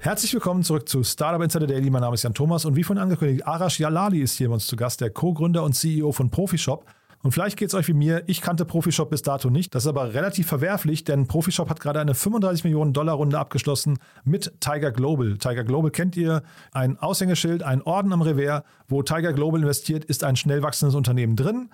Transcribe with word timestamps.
Herzlich 0.00 0.32
willkommen 0.32 0.62
zurück 0.62 0.88
zu 0.88 1.02
Startup 1.02 1.42
Insider 1.42 1.66
Daily. 1.66 1.90
Mein 1.90 2.02
Name 2.02 2.14
ist 2.14 2.22
Jan 2.22 2.32
Thomas 2.32 2.64
und 2.64 2.76
wie 2.76 2.84
vorhin 2.84 3.02
angekündigt, 3.02 3.44
Arash 3.44 3.80
Jalali 3.80 4.20
ist 4.20 4.38
hier 4.38 4.46
bei 4.46 4.54
uns 4.54 4.68
zu 4.68 4.76
Gast, 4.76 5.00
der 5.00 5.10
Co-Gründer 5.10 5.64
und 5.64 5.72
CEO 5.72 6.12
von 6.12 6.30
Profishop. 6.30 6.84
Und 7.24 7.32
vielleicht 7.32 7.56
geht 7.56 7.68
es 7.68 7.74
euch 7.74 7.88
wie 7.88 7.94
mir, 7.94 8.22
ich 8.28 8.40
kannte 8.40 8.64
Profishop 8.64 9.10
bis 9.10 9.22
dato 9.22 9.50
nicht. 9.50 9.74
Das 9.74 9.82
ist 9.82 9.88
aber 9.88 10.14
relativ 10.14 10.46
verwerflich, 10.46 11.02
denn 11.02 11.26
Profishop 11.26 11.68
hat 11.68 11.80
gerade 11.80 11.98
eine 11.98 12.14
35 12.14 12.62
Millionen 12.62 12.92
Dollar 12.92 13.14
Runde 13.14 13.40
abgeschlossen 13.40 13.98
mit 14.22 14.52
Tiger 14.60 14.92
Global. 14.92 15.36
Tiger 15.36 15.64
Global 15.64 15.90
kennt 15.90 16.16
ihr, 16.16 16.44
ein 16.70 16.96
Aushängeschild, 16.96 17.64
ein 17.64 17.82
Orden 17.82 18.12
am 18.12 18.22
Revers. 18.22 18.62
Wo 18.86 19.02
Tiger 19.02 19.32
Global 19.32 19.60
investiert, 19.60 20.04
ist 20.04 20.22
ein 20.22 20.36
schnell 20.36 20.62
wachsendes 20.62 20.94
Unternehmen 20.94 21.34
drin. 21.34 21.70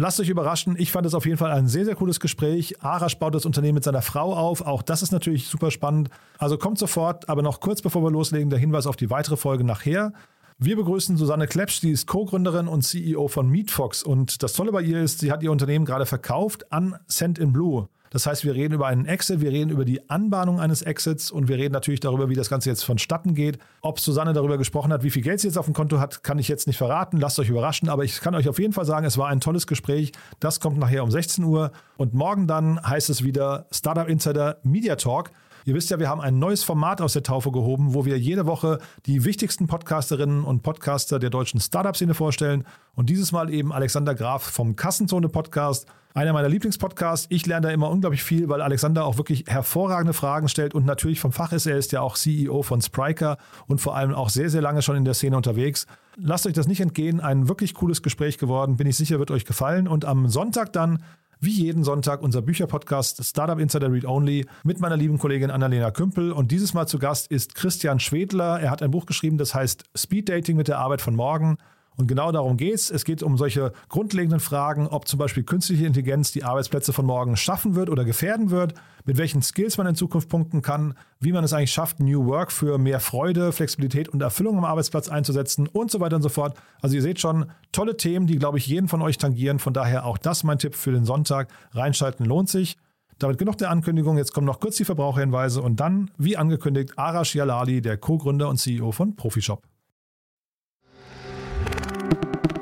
Lasst 0.00 0.20
euch 0.20 0.28
überraschen. 0.28 0.76
Ich 0.78 0.92
fand 0.92 1.06
es 1.06 1.14
auf 1.14 1.26
jeden 1.26 1.38
Fall 1.38 1.50
ein 1.50 1.66
sehr, 1.66 1.84
sehr 1.84 1.96
cooles 1.96 2.20
Gespräch. 2.20 2.84
Arash 2.84 3.18
baut 3.18 3.34
das 3.34 3.44
Unternehmen 3.44 3.74
mit 3.74 3.82
seiner 3.82 4.00
Frau 4.00 4.32
auf. 4.32 4.60
Auch 4.60 4.82
das 4.82 5.02
ist 5.02 5.10
natürlich 5.10 5.48
super 5.48 5.72
spannend. 5.72 6.08
Also 6.38 6.56
kommt 6.56 6.78
sofort, 6.78 7.28
aber 7.28 7.42
noch 7.42 7.58
kurz 7.58 7.82
bevor 7.82 8.04
wir 8.04 8.10
loslegen, 8.12 8.48
der 8.48 8.60
Hinweis 8.60 8.86
auf 8.86 8.94
die 8.94 9.10
weitere 9.10 9.36
Folge 9.36 9.64
nachher. 9.64 10.12
Wir 10.56 10.76
begrüßen 10.76 11.16
Susanne 11.16 11.48
Klepsch, 11.48 11.80
die 11.80 11.90
ist 11.90 12.06
Co-Gründerin 12.06 12.68
und 12.68 12.82
CEO 12.82 13.26
von 13.26 13.48
MeetFox. 13.48 14.04
Und 14.04 14.44
das 14.44 14.52
Tolle 14.52 14.70
bei 14.70 14.82
ihr 14.82 15.02
ist, 15.02 15.18
sie 15.18 15.32
hat 15.32 15.42
ihr 15.42 15.50
Unternehmen 15.50 15.84
gerade 15.84 16.06
verkauft 16.06 16.72
an 16.72 16.94
Send 17.08 17.40
in 17.40 17.52
Blue. 17.52 17.88
Das 18.10 18.26
heißt, 18.26 18.44
wir 18.44 18.54
reden 18.54 18.74
über 18.74 18.86
einen 18.86 19.06
Exit, 19.06 19.40
wir 19.40 19.50
reden 19.50 19.70
über 19.70 19.84
die 19.84 20.08
Anbahnung 20.10 20.60
eines 20.60 20.82
Exits 20.82 21.30
und 21.30 21.48
wir 21.48 21.56
reden 21.56 21.72
natürlich 21.72 22.00
darüber, 22.00 22.28
wie 22.28 22.34
das 22.34 22.48
Ganze 22.48 22.70
jetzt 22.70 22.84
vonstatten 22.84 23.34
geht. 23.34 23.58
Ob 23.80 24.00
Susanne 24.00 24.32
darüber 24.32 24.58
gesprochen 24.58 24.92
hat, 24.92 25.02
wie 25.02 25.10
viel 25.10 25.22
Geld 25.22 25.40
sie 25.40 25.48
jetzt 25.48 25.58
auf 25.58 25.66
dem 25.66 25.74
Konto 25.74 26.00
hat, 26.00 26.22
kann 26.22 26.38
ich 26.38 26.48
jetzt 26.48 26.66
nicht 26.66 26.78
verraten. 26.78 27.18
Lasst 27.18 27.38
euch 27.38 27.48
überraschen, 27.48 27.88
aber 27.88 28.04
ich 28.04 28.20
kann 28.20 28.34
euch 28.34 28.48
auf 28.48 28.58
jeden 28.58 28.72
Fall 28.72 28.84
sagen, 28.84 29.06
es 29.06 29.18
war 29.18 29.28
ein 29.28 29.40
tolles 29.40 29.66
Gespräch. 29.66 30.12
Das 30.40 30.60
kommt 30.60 30.78
nachher 30.78 31.04
um 31.04 31.10
16 31.10 31.44
Uhr 31.44 31.72
und 31.96 32.14
morgen 32.14 32.46
dann 32.46 32.80
heißt 32.82 33.10
es 33.10 33.24
wieder 33.24 33.66
Startup 33.70 34.08
Insider 34.08 34.58
Media 34.62 34.96
Talk. 34.96 35.30
Ihr 35.68 35.74
wisst 35.74 35.90
ja, 35.90 35.98
wir 35.98 36.08
haben 36.08 36.22
ein 36.22 36.38
neues 36.38 36.62
Format 36.62 37.02
aus 37.02 37.12
der 37.12 37.22
Taufe 37.22 37.52
gehoben, 37.52 37.92
wo 37.92 38.06
wir 38.06 38.18
jede 38.18 38.46
Woche 38.46 38.78
die 39.04 39.26
wichtigsten 39.26 39.66
Podcasterinnen 39.66 40.42
und 40.42 40.62
Podcaster 40.62 41.18
der 41.18 41.28
deutschen 41.28 41.60
Startup-Szene 41.60 42.14
vorstellen. 42.14 42.64
Und 42.94 43.10
dieses 43.10 43.32
Mal 43.32 43.52
eben 43.52 43.70
Alexander 43.70 44.14
Graf 44.14 44.42
vom 44.44 44.76
Kassenzone-Podcast. 44.76 45.86
Einer 46.14 46.32
meiner 46.32 46.48
Lieblingspodcasts. 46.48 47.26
Ich 47.28 47.44
lerne 47.44 47.66
da 47.66 47.72
immer 47.74 47.90
unglaublich 47.90 48.22
viel, 48.22 48.48
weil 48.48 48.62
Alexander 48.62 49.04
auch 49.04 49.18
wirklich 49.18 49.44
hervorragende 49.46 50.14
Fragen 50.14 50.48
stellt 50.48 50.72
und 50.72 50.86
natürlich 50.86 51.20
vom 51.20 51.32
Fach 51.32 51.52
ist. 51.52 51.66
Er 51.66 51.76
ist 51.76 51.92
ja 51.92 52.00
auch 52.00 52.16
CEO 52.16 52.62
von 52.62 52.80
Spriker 52.80 53.36
und 53.66 53.82
vor 53.82 53.94
allem 53.94 54.14
auch 54.14 54.30
sehr, 54.30 54.48
sehr 54.48 54.62
lange 54.62 54.80
schon 54.80 54.96
in 54.96 55.04
der 55.04 55.12
Szene 55.12 55.36
unterwegs. 55.36 55.86
Lasst 56.16 56.46
euch 56.46 56.54
das 56.54 56.66
nicht 56.66 56.80
entgehen. 56.80 57.20
Ein 57.20 57.46
wirklich 57.46 57.74
cooles 57.74 58.00
Gespräch 58.00 58.38
geworden. 58.38 58.78
Bin 58.78 58.86
ich 58.86 58.96
sicher, 58.96 59.18
wird 59.18 59.30
euch 59.30 59.44
gefallen. 59.44 59.86
Und 59.86 60.06
am 60.06 60.28
Sonntag 60.28 60.72
dann 60.72 61.02
wie 61.40 61.52
jeden 61.52 61.84
Sonntag 61.84 62.22
unser 62.22 62.42
Bücherpodcast 62.42 63.24
Startup 63.24 63.58
Insider 63.58 63.92
Read 63.92 64.04
Only 64.04 64.46
mit 64.64 64.80
meiner 64.80 64.96
lieben 64.96 65.18
Kollegin 65.18 65.50
Annalena 65.50 65.90
Kümpel. 65.90 66.32
Und 66.32 66.50
dieses 66.50 66.74
Mal 66.74 66.86
zu 66.86 66.98
Gast 66.98 67.30
ist 67.30 67.54
Christian 67.54 68.00
Schwedler. 68.00 68.60
Er 68.60 68.70
hat 68.70 68.82
ein 68.82 68.90
Buch 68.90 69.06
geschrieben, 69.06 69.38
das 69.38 69.54
heißt 69.54 69.84
Speed 69.96 70.28
Dating 70.28 70.56
mit 70.56 70.68
der 70.68 70.78
Arbeit 70.78 71.00
von 71.00 71.14
morgen. 71.14 71.58
Und 71.98 72.06
genau 72.06 72.30
darum 72.30 72.56
geht 72.56 72.74
es. 72.74 72.90
Es 72.90 73.04
geht 73.04 73.24
um 73.24 73.36
solche 73.36 73.72
grundlegenden 73.88 74.38
Fragen, 74.38 74.86
ob 74.86 75.08
zum 75.08 75.18
Beispiel 75.18 75.42
künstliche 75.42 75.84
Intelligenz 75.84 76.30
die 76.30 76.44
Arbeitsplätze 76.44 76.92
von 76.92 77.04
morgen 77.04 77.36
schaffen 77.36 77.74
wird 77.74 77.90
oder 77.90 78.04
gefährden 78.04 78.50
wird, 78.50 78.74
mit 79.04 79.18
welchen 79.18 79.42
Skills 79.42 79.78
man 79.78 79.88
in 79.88 79.96
Zukunft 79.96 80.28
punkten 80.28 80.62
kann, 80.62 80.94
wie 81.18 81.32
man 81.32 81.42
es 81.42 81.52
eigentlich 81.52 81.72
schafft, 81.72 81.98
New 81.98 82.26
Work 82.26 82.52
für 82.52 82.78
mehr 82.78 83.00
Freude, 83.00 83.50
Flexibilität 83.50 84.08
und 84.08 84.22
Erfüllung 84.22 84.58
am 84.58 84.64
Arbeitsplatz 84.64 85.08
einzusetzen 85.08 85.66
und 85.66 85.90
so 85.90 85.98
weiter 85.98 86.14
und 86.14 86.22
so 86.22 86.28
fort. 86.28 86.56
Also 86.80 86.94
ihr 86.94 87.02
seht 87.02 87.18
schon, 87.18 87.50
tolle 87.72 87.96
Themen, 87.96 88.28
die, 88.28 88.38
glaube 88.38 88.58
ich, 88.58 88.68
jeden 88.68 88.86
von 88.86 89.02
euch 89.02 89.18
tangieren. 89.18 89.58
Von 89.58 89.72
daher 89.72 90.06
auch 90.06 90.18
das 90.18 90.44
mein 90.44 90.60
Tipp 90.60 90.76
für 90.76 90.92
den 90.92 91.04
Sonntag. 91.04 91.48
Reinschalten 91.72 92.24
lohnt 92.24 92.48
sich. 92.48 92.76
Damit 93.18 93.38
genug 93.38 93.58
der 93.58 93.70
Ankündigung. 93.70 94.18
Jetzt 94.18 94.32
kommen 94.32 94.46
noch 94.46 94.60
kurz 94.60 94.76
die 94.76 94.84
Verbraucherhinweise 94.84 95.62
und 95.62 95.80
dann, 95.80 96.12
wie 96.16 96.36
angekündigt, 96.36 96.92
Arash 96.96 97.34
Jalali, 97.34 97.82
der 97.82 97.96
Co-Gründer 97.96 98.48
und 98.48 98.58
CEO 98.58 98.92
von 98.92 99.16
Profishop. 99.16 99.64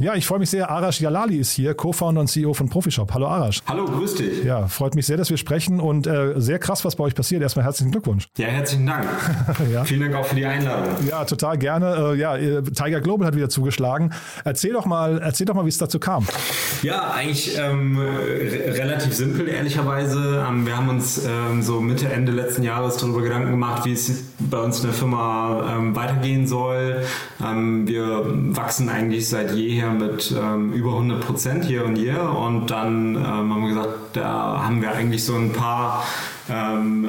Ja, 0.00 0.14
ich 0.14 0.26
freue 0.26 0.38
mich 0.38 0.48
sehr. 0.48 0.70
Arash 0.70 0.98
Jalali 1.02 1.36
ist 1.36 1.52
hier, 1.52 1.74
Co-Founder 1.74 2.22
und 2.22 2.28
CEO 2.28 2.54
von 2.54 2.70
Profishop. 2.70 3.12
Hallo 3.12 3.26
Arash. 3.26 3.60
Hallo, 3.66 3.84
grüß 3.84 4.14
dich. 4.14 4.42
Ja, 4.44 4.66
freut 4.66 4.94
mich 4.94 5.04
sehr, 5.04 5.18
dass 5.18 5.28
wir 5.28 5.36
sprechen 5.36 5.78
und 5.78 6.06
äh, 6.06 6.40
sehr 6.40 6.58
krass, 6.58 6.86
was 6.86 6.96
bei 6.96 7.04
euch 7.04 7.14
passiert. 7.14 7.42
Erstmal 7.42 7.66
herzlichen 7.66 7.92
Glückwunsch. 7.92 8.26
Ja, 8.38 8.46
herzlichen 8.46 8.86
Dank. 8.86 9.06
ja. 9.70 9.84
Vielen 9.84 10.00
Dank 10.00 10.14
auch 10.14 10.24
für 10.24 10.36
die 10.36 10.46
Einladung. 10.46 10.94
Ja, 11.06 11.26
total 11.26 11.58
gerne. 11.58 12.14
Äh, 12.14 12.16
ja, 12.16 12.62
Tiger 12.62 13.02
Global 13.02 13.26
hat 13.26 13.36
wieder 13.36 13.50
zugeschlagen. 13.50 14.14
Erzähl 14.42 14.72
doch 14.72 14.86
mal, 14.86 15.18
erzähl 15.18 15.44
doch 15.44 15.54
mal, 15.54 15.66
wie 15.66 15.68
es 15.68 15.76
dazu 15.76 15.98
kam. 15.98 16.26
Ja, 16.82 17.10
eigentlich 17.10 17.58
ähm, 17.58 17.98
re 17.98 18.78
relativ 18.78 19.12
simpel, 19.12 19.48
ehrlicherweise. 19.48 20.46
Ähm, 20.48 20.64
wir 20.64 20.78
haben 20.78 20.88
uns 20.88 21.26
ähm, 21.26 21.60
so 21.60 21.78
Mitte, 21.82 22.10
Ende 22.10 22.32
letzten 22.32 22.62
Jahres 22.62 22.96
darüber 22.96 23.20
Gedanken 23.20 23.50
gemacht, 23.50 23.84
wie 23.84 23.92
es 23.92 24.10
bei 24.38 24.60
uns 24.60 24.78
in 24.80 24.86
der 24.86 24.94
Firma 24.94 25.76
ähm, 25.76 25.94
weitergehen 25.94 26.46
soll. 26.46 27.02
Ähm, 27.44 27.86
wir 27.86 28.22
wachsen 28.24 28.88
eigentlich 28.88 29.28
seit 29.28 29.52
jeher 29.52 29.89
mit 29.90 30.34
ähm, 30.36 30.72
über 30.72 30.92
100 30.92 31.20
Prozent 31.20 31.64
hier 31.64 31.84
und 31.84 31.96
hier 31.96 32.22
und 32.22 32.70
dann 32.70 33.16
ähm, 33.16 33.24
haben 33.24 33.62
wir 33.62 33.68
gesagt, 33.68 33.94
da 34.14 34.62
haben 34.64 34.82
wir 34.82 34.92
eigentlich 34.92 35.24
so 35.24 35.34
ein 35.34 35.52
paar 35.52 36.04
ähm, 36.48 37.08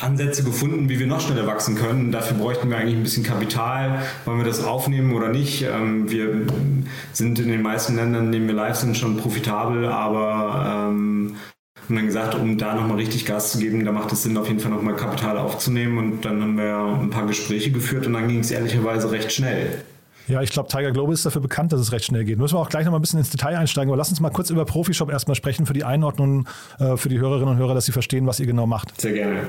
Ansätze 0.00 0.44
gefunden, 0.44 0.88
wie 0.88 0.98
wir 0.98 1.06
noch 1.06 1.20
schneller 1.20 1.46
wachsen 1.46 1.74
können. 1.74 2.12
Dafür 2.12 2.36
bräuchten 2.36 2.68
wir 2.70 2.76
eigentlich 2.76 2.96
ein 2.96 3.02
bisschen 3.02 3.24
Kapital. 3.24 4.02
Wollen 4.24 4.38
wir 4.38 4.44
das 4.44 4.62
aufnehmen 4.62 5.14
oder 5.14 5.28
nicht? 5.28 5.62
Ähm, 5.62 6.10
wir 6.10 6.46
sind 7.12 7.38
in 7.38 7.48
den 7.48 7.62
meisten 7.62 7.96
Ländern, 7.96 8.26
in 8.26 8.32
denen 8.32 8.46
wir 8.46 8.54
live 8.54 8.76
sind, 8.76 8.96
schon 8.96 9.16
profitabel, 9.16 9.86
aber 9.86 10.90
ähm, 10.90 11.36
haben 11.86 11.96
dann 11.96 12.06
gesagt, 12.06 12.34
um 12.34 12.58
da 12.58 12.74
nochmal 12.74 12.96
richtig 12.96 13.26
Gas 13.26 13.52
zu 13.52 13.58
geben, 13.58 13.84
da 13.84 13.92
macht 13.92 14.12
es 14.12 14.24
Sinn, 14.24 14.36
auf 14.36 14.48
jeden 14.48 14.60
Fall 14.60 14.72
nochmal 14.72 14.96
Kapital 14.96 15.38
aufzunehmen. 15.38 15.98
Und 15.98 16.24
dann 16.24 16.42
haben 16.42 16.58
wir 16.58 16.76
ein 17.00 17.10
paar 17.10 17.26
Gespräche 17.26 17.70
geführt 17.70 18.06
und 18.06 18.12
dann 18.12 18.28
ging 18.28 18.40
es 18.40 18.50
ehrlicherweise 18.50 19.10
recht 19.10 19.32
schnell. 19.32 19.82
Ja, 20.28 20.42
ich 20.42 20.50
glaube, 20.50 20.68
Tiger 20.68 20.90
Global 20.90 21.14
ist 21.14 21.24
dafür 21.24 21.40
bekannt, 21.40 21.72
dass 21.72 21.80
es 21.80 21.92
recht 21.92 22.04
schnell 22.04 22.24
geht. 22.24 22.38
Müssen 22.38 22.56
wir 22.56 22.60
auch 22.60 22.68
gleich 22.68 22.84
noch 22.84 22.92
mal 22.92 22.98
ein 22.98 23.02
bisschen 23.02 23.20
ins 23.20 23.30
Detail 23.30 23.56
einsteigen, 23.56 23.90
aber 23.90 23.96
lass 23.96 24.10
uns 24.10 24.20
mal 24.20 24.30
kurz 24.30 24.50
über 24.50 24.64
Profishop 24.64 25.10
erstmal 25.10 25.36
sprechen 25.36 25.66
für 25.66 25.72
die 25.72 25.84
Einordnung 25.84 26.48
äh, 26.80 26.96
für 26.96 27.08
die 27.08 27.18
Hörerinnen 27.18 27.48
und 27.48 27.56
Hörer, 27.58 27.74
dass 27.74 27.86
sie 27.86 27.92
verstehen, 27.92 28.26
was 28.26 28.40
ihr 28.40 28.46
genau 28.46 28.66
macht. 28.66 29.00
Sehr 29.00 29.12
gerne. 29.12 29.48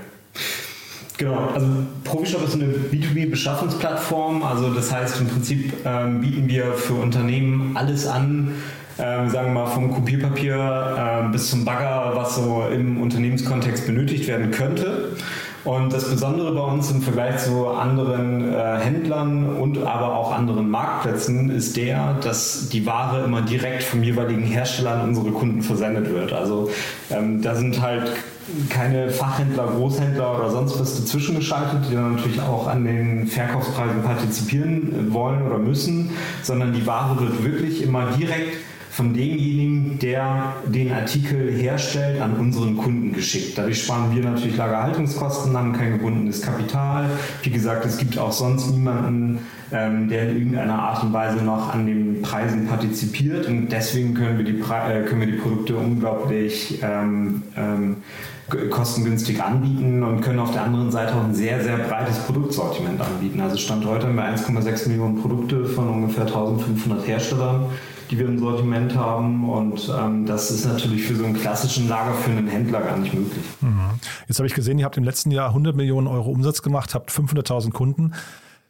Genau, 1.17 1.49
also 1.55 1.67
Profishop 2.03 2.43
ist 2.43 2.53
eine 2.53 2.65
B2B-Beschaffungsplattform. 2.65 4.43
Also 4.43 4.71
das 4.71 4.91
heißt, 4.91 5.19
im 5.19 5.27
Prinzip 5.27 5.73
ähm, 5.83 6.21
bieten 6.21 6.47
wir 6.47 6.73
für 6.73 6.93
Unternehmen 6.93 7.75
alles 7.75 8.05
an, 8.05 8.53
ähm, 8.99 9.29
sagen 9.29 9.53
wir 9.53 9.65
mal 9.65 9.67
vom 9.67 9.91
Kopierpapier 9.91 11.25
äh, 11.25 11.31
bis 11.31 11.49
zum 11.49 11.65
Bagger, 11.65 12.11
was 12.15 12.35
so 12.35 12.67
im 12.71 13.01
Unternehmenskontext 13.01 13.87
benötigt 13.87 14.27
werden 14.27 14.51
könnte. 14.51 15.15
Und 15.67 15.91
das 15.91 16.09
Besondere 16.09 16.53
bei 16.53 16.61
uns 16.61 16.89
im 16.91 17.01
Vergleich 17.01 17.39
zu 17.39 17.67
anderen 17.67 18.53
äh, 18.53 18.77
Händlern 18.77 19.57
und 19.57 19.77
aber 19.79 20.15
auch 20.15 20.31
anderen 20.31 20.69
Marktplätzen 20.69 21.49
ist 21.49 21.75
der, 21.75 22.13
dass 22.23 22.69
die 22.69 22.85
Ware 22.85 23.25
immer 23.25 23.41
direkt 23.41 23.83
vom 23.83 24.01
jeweiligen 24.01 24.43
Hersteller 24.43 24.91
an 24.91 25.09
unsere 25.09 25.31
Kunden 25.31 25.61
versendet 25.61 26.09
wird. 26.09 26.31
Also 26.31 26.69
ähm, 27.09 27.41
da 27.41 27.53
sind 27.53 27.81
halt 27.81 28.13
keine 28.69 29.09
Fachhändler, 29.09 29.67
Großhändler 29.67 30.37
oder 30.37 30.51
sonst 30.51 30.79
was 30.79 31.01
dazwischen 31.01 31.35
geschaltet, 31.35 31.79
die 31.89 31.95
dann 31.95 32.15
natürlich 32.15 32.39
auch 32.39 32.67
an 32.67 32.85
den 32.85 33.27
Verkaufspreisen 33.27 34.03
partizipieren 34.03 35.13
wollen 35.13 35.41
oder 35.45 35.57
müssen, 35.57 36.11
sondern 36.43 36.71
die 36.71 36.87
Ware 36.87 37.19
wird 37.19 37.43
wirklich 37.43 37.83
immer 37.83 38.05
direkt 38.17 38.55
von 38.97 39.13
demjenigen, 39.13 39.99
der 39.99 40.55
den 40.65 40.91
Artikel 40.91 41.51
herstellt, 41.51 42.19
an 42.19 42.33
unseren 42.37 42.77
Kunden 42.77 43.13
geschickt. 43.13 43.55
Dadurch 43.55 43.83
sparen 43.83 44.15
wir 44.15 44.23
natürlich 44.23 44.57
Lagerhaltungskosten, 44.57 45.55
haben 45.55 45.73
kein 45.73 45.99
gebundenes 45.99 46.41
Kapital. 46.41 47.07
Wie 47.43 47.51
gesagt, 47.51 47.85
es 47.85 47.99
gibt 47.99 48.17
auch 48.17 48.31
sonst 48.31 48.71
niemanden, 48.71 49.37
ähm, 49.71 50.09
der 50.09 50.29
in 50.29 50.37
irgendeiner 50.37 50.79
Art 50.79 51.03
und 51.03 51.13
Weise 51.13 51.43
noch 51.43 51.71
an 51.75 51.85
den 51.85 52.23
Preisen 52.23 52.65
partizipiert. 52.65 53.45
Und 53.45 53.69
deswegen 53.71 54.15
können 54.15 54.39
wir 54.39 54.45
die, 54.45 54.53
Pre 54.53 54.73
äh, 54.91 55.03
können 55.05 55.21
wir 55.21 55.27
die 55.27 55.37
Produkte 55.37 55.75
unglaublich 55.75 56.79
ähm, 56.81 57.43
ähm, 57.55 57.97
kostengünstig 58.69 59.43
anbieten 59.43 60.03
und 60.03 60.21
können 60.21 60.39
auf 60.39 60.51
der 60.51 60.63
anderen 60.63 60.91
Seite 60.91 61.15
auch 61.15 61.23
ein 61.23 61.35
sehr, 61.35 61.61
sehr 61.61 61.77
breites 61.77 62.17
Produktsortiment 62.19 63.01
anbieten. 63.01 63.41
Also 63.41 63.57
Stand 63.57 63.85
heute 63.85 64.07
haben 64.07 64.15
wir 64.15 64.23
1,6 64.23 64.89
Millionen 64.89 65.21
Produkte 65.21 65.65
von 65.65 65.89
ungefähr 65.89 66.25
1500 66.25 67.07
Herstellern 67.07 67.65
die 68.09 68.17
wir 68.17 68.25
im 68.25 68.39
Sortiment 68.39 68.95
haben. 68.95 69.49
Und 69.49 69.91
ähm, 69.97 70.25
das 70.25 70.51
ist 70.51 70.65
natürlich 70.65 71.03
für 71.03 71.15
so 71.15 71.25
einen 71.25 71.35
klassischen 71.35 71.87
lagerführenden 71.87 72.47
Händler 72.47 72.81
gar 72.81 72.97
nicht 72.97 73.13
möglich. 73.13 73.43
Mhm. 73.61 73.99
Jetzt 74.27 74.39
habe 74.39 74.47
ich 74.47 74.53
gesehen, 74.53 74.79
ihr 74.79 74.85
habt 74.85 74.97
im 74.97 75.03
letzten 75.03 75.31
Jahr 75.31 75.49
100 75.49 75.75
Millionen 75.75 76.07
Euro 76.07 76.29
Umsatz 76.29 76.61
gemacht, 76.61 76.95
habt 76.95 77.11
500.000 77.11 77.71
Kunden. 77.71 78.13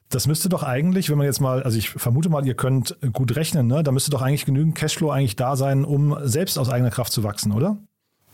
Das 0.10 0.26
müsste 0.26 0.48
doch 0.48 0.64
eigentlich, 0.64 1.10
wenn 1.10 1.18
man 1.18 1.26
jetzt 1.26 1.42
mal, 1.42 1.64
also 1.64 1.78
ich 1.78 1.90
vermute 1.90 2.30
mal, 2.30 2.46
ihr 2.46 2.56
könnt 2.56 2.98
gut 3.12 3.36
rechnen, 3.36 3.68
ne? 3.68 3.84
da 3.84 3.92
müsste 3.92 4.10
doch 4.10 4.22
eigentlich 4.22 4.46
genügend 4.46 4.76
Cashflow 4.76 5.10
eigentlich 5.10 5.36
da 5.36 5.58
sein, 5.58 5.84
um 5.84 6.18
selbst 6.24 6.58
aus 6.58 6.70
eigener 6.70 6.92
Kraft 6.92 7.12
zu 7.12 7.24
wachsen, 7.24 7.52
oder? 7.52 7.78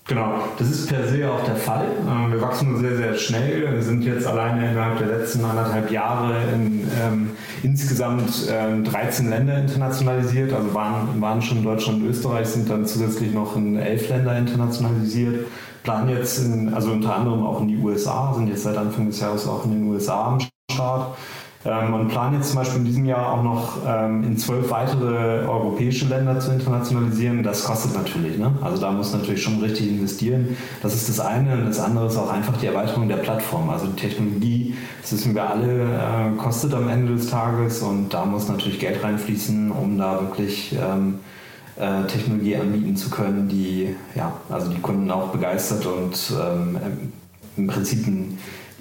Genau, 0.06 0.34
das 0.60 0.70
ist 0.70 0.90
per 0.90 1.08
se 1.08 1.32
auch 1.32 1.46
der 1.46 1.56
Fall. 1.56 1.86
Ähm, 2.06 2.34
wir 2.34 2.42
wachsen 2.42 2.78
sehr, 2.78 2.98
sehr 2.98 3.16
schnell. 3.16 3.74
Wir 3.74 3.82
sind 3.82 4.04
jetzt 4.04 4.28
alleine 4.28 4.70
innerhalb 4.70 4.98
der 4.98 5.08
letzten 5.08 5.46
anderthalb 5.46 5.90
Jahre 5.92 6.36
in 6.54 6.86
ähm, 7.02 7.32
insgesamt 7.64 8.50
ähm, 8.52 8.84
13 8.84 9.30
Länder 9.30 9.58
internationalisiert. 9.58 10.52
Also 10.52 10.74
waren, 10.74 11.22
waren 11.22 11.42
schon 11.42 11.64
Deutschland 11.64 12.02
und 12.02 12.10
Österreich, 12.10 12.48
sind 12.48 12.70
dann 12.70 12.86
zusätzlich 12.86 13.34
noch 13.34 13.56
in 13.56 13.78
elf 13.78 14.10
Länder 14.10 14.38
internationalisiert. 14.38 15.48
Planen 15.84 16.10
jetzt, 16.10 16.40
in, 16.40 16.74
also 16.74 16.92
unter 16.92 17.16
anderem 17.16 17.46
auch 17.46 17.62
in 17.62 17.70
die 17.70 17.78
USA, 17.78 18.34
sind 18.34 18.50
jetzt 18.50 18.64
seit 18.64 18.76
Anfang 18.76 19.06
des 19.06 19.22
Jahres 19.22 19.48
auch 19.48 19.64
in 19.64 19.72
den 19.72 19.84
USA 19.86 20.28
am 20.28 20.40
Start. 20.70 21.18
Ähm, 21.66 21.94
und 21.94 22.10
planen 22.10 22.36
jetzt 22.36 22.50
zum 22.50 22.58
Beispiel 22.58 22.80
in 22.80 22.86
diesem 22.86 23.06
Jahr 23.06 23.34
auch 23.34 23.44
noch 23.44 23.78
ähm, 23.88 24.24
in 24.24 24.38
zwölf 24.38 24.70
weitere 24.70 25.48
europäische 25.48 26.08
Länder 26.08 26.40
zu 26.40 26.52
internationalisieren. 26.52 27.42
Das 27.42 27.64
kostet 27.64 27.94
natürlich. 27.96 28.38
Ne? 28.38 28.54
Also 28.62 28.82
da 28.82 28.92
muss 28.92 29.14
natürlich 29.14 29.42
schon 29.42 29.60
richtig 29.62 29.88
investieren. 29.88 30.58
Das 30.82 30.94
ist 30.94 31.08
das 31.08 31.20
eine. 31.20 31.54
Und 31.54 31.68
das 31.68 31.80
andere 31.80 32.08
ist 32.08 32.18
auch 32.18 32.32
einfach 32.32 32.58
die 32.58 32.68
Erweiterung 32.68 33.08
der 33.08 33.18
Plattform. 33.18 33.70
Also 33.70 33.88
die 33.88 33.96
Technologie, 33.96 34.76
das 35.02 35.14
wissen 35.14 35.34
wir 35.34 35.50
alle, 35.50 35.84
äh, 35.84 36.38
kostet 36.38 36.74
am 36.74 36.90
Ende 36.90 37.16
des 37.16 37.30
Tages. 37.30 37.82
Und 37.82 38.14
da 38.14 38.26
muss 38.26 38.50
natürlich 38.50 38.80
Geld 38.80 39.02
reinfließen, 39.02 39.72
um 39.72 39.98
da 39.98 40.20
wirklich 40.20 40.76
ähm, 40.76 41.20
äh, 41.78 42.06
Technologie 42.08 42.58
anbieten 42.58 42.98
zu 42.98 43.10
können, 43.10 43.48
die 43.48 43.96
ja, 44.16 44.34
also 44.50 44.70
die 44.70 44.82
Kunden 44.82 45.10
auch 45.10 45.30
begeistert 45.30 45.86
und 45.86 46.34
ähm, 46.40 46.78
im 47.56 47.68
Prinzip 47.68 48.06
ein 48.08 48.38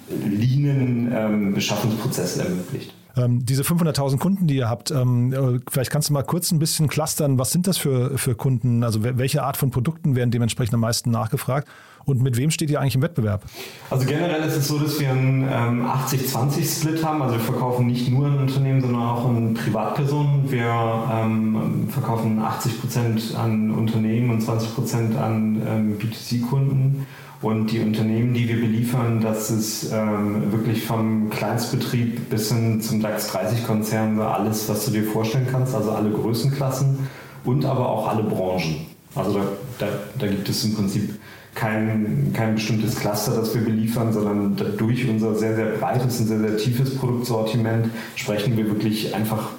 Lean-Beschaffungsprozess 0.08 2.38
ähm, 2.38 2.46
ermöglicht. 2.46 2.94
Ähm, 3.16 3.44
diese 3.44 3.62
500.000 3.62 4.18
Kunden, 4.18 4.46
die 4.46 4.56
ihr 4.56 4.70
habt, 4.70 4.90
ähm, 4.90 5.32
äh, 5.32 5.60
vielleicht 5.70 5.90
kannst 5.90 6.08
du 6.08 6.14
mal 6.14 6.22
kurz 6.22 6.50
ein 6.50 6.58
bisschen 6.58 6.88
clustern, 6.88 7.38
was 7.38 7.50
sind 7.50 7.66
das 7.66 7.76
für, 7.76 8.16
für 8.16 8.34
Kunden? 8.34 8.84
Also 8.84 9.04
welche 9.04 9.42
Art 9.42 9.56
von 9.56 9.70
Produkten 9.70 10.16
werden 10.16 10.30
dementsprechend 10.30 10.74
am 10.74 10.80
meisten 10.80 11.10
nachgefragt? 11.10 11.68
Und 12.04 12.22
mit 12.22 12.36
wem 12.36 12.50
steht 12.50 12.70
ihr 12.70 12.80
eigentlich 12.80 12.94
im 12.94 13.02
Wettbewerb? 13.02 13.44
Also 13.90 14.06
generell 14.06 14.42
ist 14.42 14.56
es 14.56 14.68
so, 14.68 14.78
dass 14.78 14.98
wir 14.98 15.10
einen 15.10 15.42
ähm, 15.42 15.86
80-20-Split 15.86 17.04
haben. 17.04 17.22
Also 17.22 17.34
wir 17.36 17.40
verkaufen 17.40 17.86
nicht 17.86 18.08
nur 18.10 18.26
an 18.26 18.38
Unternehmen, 18.38 18.80
sondern 18.80 19.02
auch 19.02 19.24
an 19.26 19.54
Privatpersonen. 19.54 20.50
Wir 20.50 21.08
ähm, 21.12 21.88
verkaufen 21.90 22.40
80 22.40 22.80
Prozent 22.80 23.34
an 23.36 23.70
Unternehmen 23.70 24.30
und 24.30 24.40
20 24.40 24.74
Prozent 24.74 25.16
an 25.16 25.62
ähm, 25.66 25.98
B2C-Kunden. 25.98 27.06
Und 27.42 27.72
die 27.72 27.80
Unternehmen, 27.80 28.34
die 28.34 28.48
wir 28.48 28.60
beliefern, 28.60 29.20
das 29.20 29.50
ist 29.50 29.92
ähm, 29.92 30.52
wirklich 30.52 30.84
vom 30.84 31.28
Kleinstbetrieb 31.28 32.30
bis 32.30 32.52
hin 32.52 32.80
zum 32.80 33.02
DAX 33.02 33.34
30-Konzern 33.34 34.20
alles, 34.20 34.68
was 34.68 34.84
du 34.84 34.92
dir 34.92 35.02
vorstellen 35.02 35.48
kannst, 35.50 35.74
also 35.74 35.90
alle 35.90 36.10
Größenklassen 36.10 37.08
und 37.44 37.64
aber 37.64 37.88
auch 37.88 38.08
alle 38.08 38.22
Branchen. 38.22 38.86
Also 39.16 39.40
da, 39.40 39.44
da, 39.80 39.86
da 40.20 40.26
gibt 40.28 40.48
es 40.48 40.64
im 40.64 40.76
Prinzip 40.76 41.18
kein, 41.54 42.32
kein 42.34 42.54
bestimmtes 42.54 42.96
Cluster, 42.96 43.36
das 43.36 43.54
wir 43.54 43.62
beliefern, 43.62 44.12
sondern 44.12 44.56
durch 44.78 45.08
unser 45.08 45.34
sehr, 45.34 45.54
sehr 45.54 45.66
breites 45.72 46.20
und 46.20 46.26
sehr, 46.26 46.38
sehr 46.38 46.56
tiefes 46.56 46.96
Produktsortiment 46.96 47.90
sprechen 48.16 48.56
wir 48.56 48.66
wirklich 48.68 49.14
einfach 49.14 49.50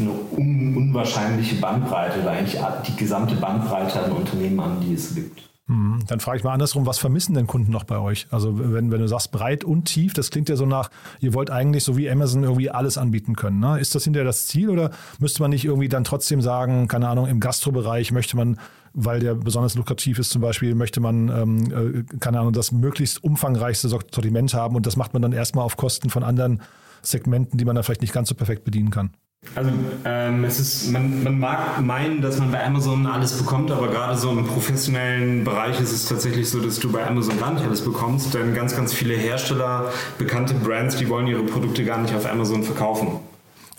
eine 0.00 0.10
un, 0.36 0.76
unwahrscheinliche 0.76 1.56
Bandbreite 1.56 2.20
oder 2.20 2.30
eigentlich 2.30 2.60
die 2.86 2.96
gesamte 2.96 3.34
Bandbreite 3.34 4.02
an 4.02 4.12
Unternehmen 4.12 4.60
an, 4.60 4.80
die 4.80 4.94
es 4.94 5.14
gibt. 5.14 5.42
Mhm. 5.66 6.00
Dann 6.08 6.20
frage 6.20 6.38
ich 6.38 6.44
mal 6.44 6.52
andersrum, 6.52 6.86
was 6.86 6.98
vermissen 6.98 7.34
denn 7.34 7.46
Kunden 7.46 7.70
noch 7.70 7.84
bei 7.84 7.98
euch? 7.98 8.26
Also 8.30 8.58
wenn, 8.58 8.90
wenn 8.90 9.00
du 9.00 9.06
sagst 9.06 9.30
breit 9.30 9.62
und 9.62 9.84
tief, 9.84 10.12
das 10.12 10.30
klingt 10.30 10.48
ja 10.48 10.56
so 10.56 10.66
nach, 10.66 10.90
ihr 11.20 11.34
wollt 11.34 11.50
eigentlich 11.50 11.84
so 11.84 11.96
wie 11.96 12.10
Amazon 12.10 12.42
irgendwie 12.42 12.70
alles 12.70 12.98
anbieten 12.98 13.36
können. 13.36 13.60
Ne? 13.60 13.78
Ist 13.78 13.94
das 13.94 14.04
hinterher 14.04 14.24
das 14.24 14.46
Ziel 14.46 14.70
oder 14.70 14.90
müsste 15.18 15.42
man 15.42 15.50
nicht 15.50 15.64
irgendwie 15.64 15.88
dann 15.88 16.04
trotzdem 16.04 16.40
sagen, 16.40 16.88
keine 16.88 17.08
Ahnung, 17.08 17.26
im 17.26 17.40
Gastrobereich 17.40 18.10
möchte 18.10 18.36
man, 18.36 18.58
weil 18.94 19.20
der 19.20 19.34
besonders 19.34 19.74
lukrativ 19.74 20.18
ist 20.18 20.30
zum 20.30 20.42
Beispiel, 20.42 20.74
möchte 20.74 21.00
man, 21.00 21.28
ähm, 21.28 22.04
äh, 22.10 22.18
keine 22.18 22.40
Ahnung, 22.40 22.52
das 22.52 22.72
möglichst 22.72 23.22
umfangreichste 23.22 23.88
Sortiment 23.88 24.54
haben 24.54 24.76
und 24.76 24.86
das 24.86 24.96
macht 24.96 25.12
man 25.12 25.22
dann 25.22 25.32
erstmal 25.32 25.64
auf 25.64 25.76
Kosten 25.76 26.10
von 26.10 26.22
anderen 26.22 26.60
Segmenten, 27.02 27.58
die 27.58 27.64
man 27.64 27.76
da 27.76 27.82
vielleicht 27.82 28.02
nicht 28.02 28.12
ganz 28.12 28.28
so 28.28 28.34
perfekt 28.34 28.64
bedienen 28.64 28.90
kann? 28.90 29.10
Also 29.56 29.70
ähm, 30.04 30.44
es 30.44 30.60
ist, 30.60 30.92
man, 30.92 31.24
man 31.24 31.38
mag 31.38 31.80
meinen, 31.80 32.22
dass 32.22 32.38
man 32.38 32.52
bei 32.52 32.64
Amazon 32.64 33.06
alles 33.06 33.32
bekommt, 33.32 33.72
aber 33.72 33.88
gerade 33.88 34.16
so 34.16 34.30
im 34.30 34.46
professionellen 34.46 35.42
Bereich 35.42 35.80
ist 35.80 35.92
es 35.92 36.06
tatsächlich 36.06 36.48
so, 36.48 36.60
dass 36.60 36.78
du 36.78 36.92
bei 36.92 37.04
Amazon 37.04 37.40
gar 37.40 37.52
nicht 37.52 37.64
alles 37.64 37.80
bekommst, 37.82 38.34
denn 38.34 38.54
ganz, 38.54 38.76
ganz 38.76 38.92
viele 38.92 39.14
Hersteller, 39.14 39.90
bekannte 40.16 40.54
Brands, 40.54 40.96
die 40.96 41.08
wollen 41.08 41.26
ihre 41.26 41.42
Produkte 41.42 41.84
gar 41.84 42.00
nicht 42.00 42.14
auf 42.14 42.30
Amazon 42.30 42.62
verkaufen. 42.62 43.18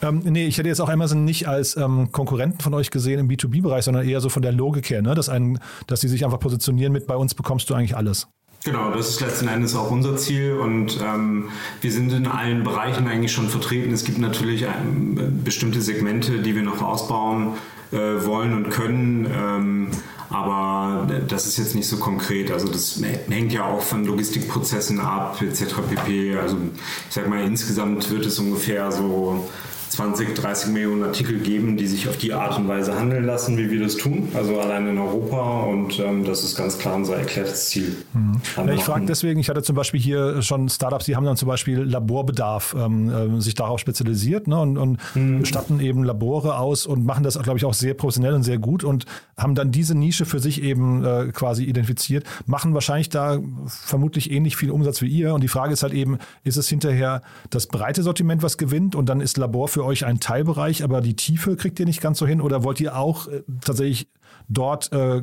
Ähm, 0.04 0.22
nee, 0.26 0.46
ich 0.46 0.58
hätte 0.58 0.68
jetzt 0.68 0.82
auch 0.82 0.90
Amazon 0.90 1.24
nicht 1.24 1.48
als 1.48 1.78
ähm, 1.78 2.12
Konkurrenten 2.12 2.60
von 2.60 2.74
euch 2.74 2.92
gesehen 2.92 3.20
im 3.20 3.30
B2B-Bereich, 3.30 3.86
sondern 3.86 4.08
eher 4.08 4.20
so 4.20 4.28
von 4.28 4.42
der 4.42 4.52
Logik 4.52 4.90
her, 4.90 5.02
ne? 5.02 5.16
dass, 5.16 5.30
ein, 5.30 5.60
dass 5.88 6.02
sie 6.02 6.10
sich 6.10 6.26
einfach 6.26 6.40
positionieren 6.40 6.92
mit, 6.92 7.08
bei 7.08 7.16
uns 7.16 7.34
bekommst 7.34 7.70
du 7.70 7.74
eigentlich 7.74 7.96
alles. 7.96 8.28
Genau, 8.66 8.92
das 8.92 9.10
ist 9.10 9.22
letzten 9.22 9.48
Endes 9.48 9.76
auch 9.76 9.92
unser 9.92 10.16
Ziel 10.16 10.54
und 10.54 11.00
ähm, 11.04 11.50
wir 11.82 11.92
sind 11.92 12.14
in 12.14 12.28
allen 12.28 12.64
Bereichen 12.64 13.08
eigentlich 13.08 13.32
schon 13.32 13.50
vertreten. 13.50 13.94
Es 13.94 14.04
gibt 14.04 14.20
natürlich 14.20 14.64
ähm, 14.64 15.42
bestimmte 15.44 15.82
Segmente, 15.82 16.40
die 16.40 16.56
wir 16.56 16.64
noch 16.64 16.82
ausbauen 16.82 17.54
äh, 17.92 17.98
wollen 17.98 18.54
und 18.54 18.70
können. 18.70 19.26
Ähm, 19.26 19.88
aber 20.30 21.08
das 21.28 21.46
ist 21.46 21.58
jetzt 21.58 21.76
nicht 21.76 21.88
so 21.88 21.98
konkret. 21.98 22.52
Also 22.52 22.68
das 22.68 23.02
hängt 23.30 23.52
ja 23.52 23.66
auch 23.66 23.82
von 23.82 24.06
Logistikprozessen 24.06 25.00
ab, 25.00 25.42
etc. 25.42 25.76
pp. 25.90 26.38
Also 26.38 26.58
ich 26.66 27.14
sag 27.14 27.30
mal, 27.30 27.44
insgesamt 27.44 28.10
wird 28.10 28.26
es 28.26 28.40
ungefähr 28.40 28.92
so 28.92 29.48
20, 29.94 30.34
30 30.34 30.72
Millionen 30.72 31.04
Artikel 31.04 31.38
geben, 31.40 31.78
die 31.78 31.86
sich 31.86 32.10
auf 32.10 32.18
die 32.18 32.34
Art 32.34 32.58
und 32.58 32.68
Weise 32.68 32.98
handeln 32.98 33.26
lassen, 33.26 33.58
wie 33.60 33.70
wir 33.70 33.80
das 33.80 33.96
tun. 33.96 34.28
Also 34.34 34.60
allein 34.60 34.88
in 34.88 34.98
Europa 34.98 35.62
und 35.62 36.00
ähm, 36.00 36.26
das 36.26 36.44
ist 36.44 36.56
ganz 36.56 36.80
klar 36.80 36.96
unser 36.96 37.18
erklärtes 37.18 37.70
Ziel. 37.70 37.96
Mhm. 38.14 38.42
Ja, 38.58 38.74
ich 38.74 38.84
frage 38.84 39.06
deswegen, 39.06 39.40
ich 39.40 39.50
hatte 39.50 39.62
zum 39.62 39.76
Beispiel 39.76 40.00
hier 40.00 40.42
schon 40.42 40.68
Startups, 40.68 41.06
die 41.06 41.16
haben 41.16 41.26
dann 41.26 41.38
zum 41.38 41.48
Beispiel 41.48 41.82
Laborbedarf 41.82 42.76
ähm, 42.76 43.38
äh, 43.38 43.40
sich 43.40 43.54
darauf 43.54 43.80
spezialisiert 43.80 44.48
ne, 44.48 44.60
und, 44.60 44.78
und 44.80 44.98
mhm. 45.14 45.46
statten 45.46 45.80
eben 45.80 46.04
Labore 46.04 46.58
aus 46.58 46.88
und 46.88 47.06
machen 47.06 47.24
das, 47.24 47.38
glaube 47.40 47.60
ich, 47.60 47.66
auch 47.66 47.76
sehr 47.76 47.94
professionell 47.94 48.34
und 48.34 48.44
sehr 48.44 48.58
gut 48.58 48.84
und 48.84 49.06
haben 49.38 49.54
dann 49.54 49.72
diese 49.72 49.96
Nische 49.96 50.26
für 50.26 50.40
sich 50.40 50.64
eben 50.64 51.06
äh, 51.06 51.32
quasi 51.32 51.66
identifiziert, 51.66 52.26
machen 52.48 52.74
wahrscheinlich 52.74 53.10
da 53.10 53.40
vermutlich 53.68 54.32
ähnlich 54.32 54.58
viel 54.58 54.72
Umsatz 54.72 55.04
wie 55.04 55.08
ihr. 55.08 55.36
Und 55.36 55.44
die 55.44 55.48
Frage 55.48 55.74
ist 55.74 55.84
halt 55.84 55.94
eben, 55.94 56.18
ist 56.44 56.58
es 56.58 56.68
hinterher 56.68 57.22
das 57.52 57.68
breite 57.68 58.02
Sortiment, 58.02 58.42
was 58.42 58.58
gewinnt 58.58 58.96
und 58.96 59.08
dann 59.08 59.22
ist 59.22 59.38
Labor 59.38 59.68
für 59.68 59.83
euch 59.84 60.06
ein 60.06 60.20
Teilbereich, 60.20 60.84
aber 60.84 61.02
die 61.02 61.16
Tiefe 61.16 61.56
kriegt 61.56 61.80
ihr 61.80 61.86
nicht 61.86 62.02
ganz 62.02 62.20
so 62.20 62.28
hin? 62.28 62.42
Oder 62.42 62.64
wollt 62.64 62.80
ihr 62.80 62.98
auch 62.98 63.28
äh, 63.28 63.44
tatsächlich 63.62 64.08
dort 64.50 64.92
äh, 64.92 65.22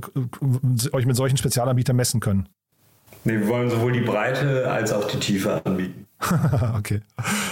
euch 0.92 1.06
mit 1.06 1.16
solchen 1.16 1.36
Spezialanbietern 1.36 1.96
messen 1.96 2.20
können? 2.20 2.48
Nee, 3.24 3.38
wir 3.38 3.48
wollen 3.48 3.68
sowohl 3.68 3.92
die 3.92 4.00
Breite 4.00 4.70
als 4.70 4.92
auch 4.92 5.06
die 5.06 5.18
Tiefe 5.18 5.64
anbieten. 5.64 6.06
okay. 6.78 7.00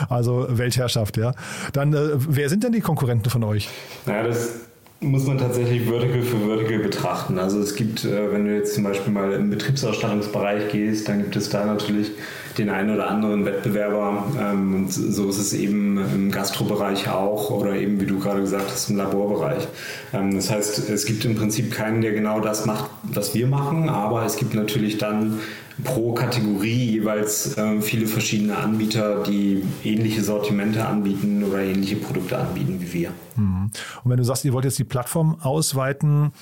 Also 0.08 0.46
Weltherrschaft, 0.50 1.16
ja. 1.16 1.34
Dann, 1.72 1.92
äh, 1.92 2.10
wer 2.14 2.48
sind 2.48 2.64
denn 2.64 2.72
die 2.72 2.80
Konkurrenten 2.80 3.30
von 3.30 3.44
euch? 3.44 3.68
Naja, 4.06 4.22
das 4.24 4.60
muss 5.00 5.26
man 5.26 5.38
tatsächlich 5.38 5.88
Vertical 5.88 6.22
für 6.22 6.38
Vertical 6.38 6.80
betrachten. 6.80 7.38
Also 7.38 7.60
es 7.60 7.76
gibt, 7.76 8.04
äh, 8.04 8.32
wenn 8.32 8.46
du 8.46 8.54
jetzt 8.54 8.74
zum 8.74 8.82
Beispiel 8.82 9.12
mal 9.12 9.32
im 9.32 9.48
Betriebsausstattungsbereich 9.50 10.72
gehst, 10.72 11.08
dann 11.08 11.18
gibt 11.18 11.36
es 11.36 11.50
da 11.50 11.64
natürlich 11.64 12.10
den 12.58 12.68
einen 12.68 12.94
oder 12.94 13.08
anderen 13.08 13.44
Wettbewerber. 13.44 14.24
Ähm, 14.40 14.74
und 14.74 14.92
so 14.92 15.28
ist 15.28 15.38
es 15.38 15.52
eben 15.52 15.98
im 15.98 16.30
Gastrobereich 16.32 17.08
auch 17.08 17.50
oder 17.50 17.74
eben, 17.74 18.00
wie 18.00 18.06
du 18.06 18.18
gerade 18.18 18.40
gesagt 18.40 18.68
hast, 18.68 18.90
im 18.90 18.96
Laborbereich. 18.96 19.68
Ähm, 20.12 20.34
das 20.34 20.50
heißt, 20.50 20.90
es 20.90 21.04
gibt 21.04 21.24
im 21.24 21.36
Prinzip 21.36 21.72
keinen, 21.72 22.00
der 22.00 22.12
genau 22.12 22.40
das 22.40 22.66
macht, 22.66 22.90
was 23.04 23.34
wir 23.34 23.46
machen, 23.46 23.88
aber 23.88 24.24
es 24.24 24.36
gibt 24.36 24.54
natürlich 24.54 24.98
dann 24.98 25.38
pro 25.84 26.12
Kategorie 26.12 26.92
jeweils 26.92 27.56
äh, 27.56 27.80
viele 27.80 28.06
verschiedene 28.06 28.56
Anbieter, 28.56 29.22
die 29.22 29.62
ähnliche 29.84 30.22
Sortimente 30.22 30.86
anbieten 30.86 31.44
oder 31.44 31.60
ähnliche 31.60 31.96
Produkte 31.96 32.38
anbieten 32.38 32.78
wie 32.80 32.92
wir. 32.92 33.12
Mhm. 33.36 33.70
Und 34.02 34.10
wenn 34.10 34.16
du 34.16 34.24
sagst, 34.24 34.44
ihr 34.44 34.52
wollt 34.52 34.64
jetzt 34.64 34.78
die 34.78 34.84
Plattform 34.84 35.40
ausweiten, 35.40 36.32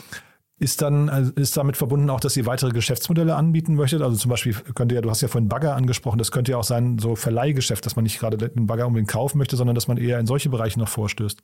ist 0.59 0.81
dann 0.81 1.11
also 1.11 1.33
ist 1.33 1.57
damit 1.57 1.77
verbunden 1.77 2.09
auch, 2.09 2.21
dass 2.21 2.37
ihr 2.37 2.47
weitere 2.47 2.71
Geschäftsmodelle 2.71 3.37
anbieten 3.37 3.75
möchtet? 3.75 4.01
Also 4.01 4.17
zum 4.17 4.31
Beispiel 4.31 4.55
könnte 4.75 4.95
ja, 4.95 5.03
du 5.03 5.11
hast 5.11 5.21
ja 5.21 5.29
vorhin 5.29 5.49
Bagger 5.49 5.77
angesprochen, 5.77 6.19
das 6.19 6.31
könnte 6.31 6.53
ja 6.53 6.59
auch 6.59 6.65
sein, 6.65 6.99
so 6.99 7.15
Verleihgeschäft, 7.15 7.85
dass 7.85 7.95
man 7.95 8.05
nicht 8.05 8.19
gerade 8.19 8.39
den 8.39 8.67
Bagger 8.67 8.87
unbedingt 8.87 9.11
kaufen 9.11 9.37
möchte, 9.37 9.57
sondern 9.57 9.75
dass 9.75 9.87
man 9.87 9.99
eher 9.99 10.19
in 10.19 10.27
solche 10.27 10.49
Bereiche 10.49 10.79
noch 10.79 10.89
vorstößt. 10.89 11.43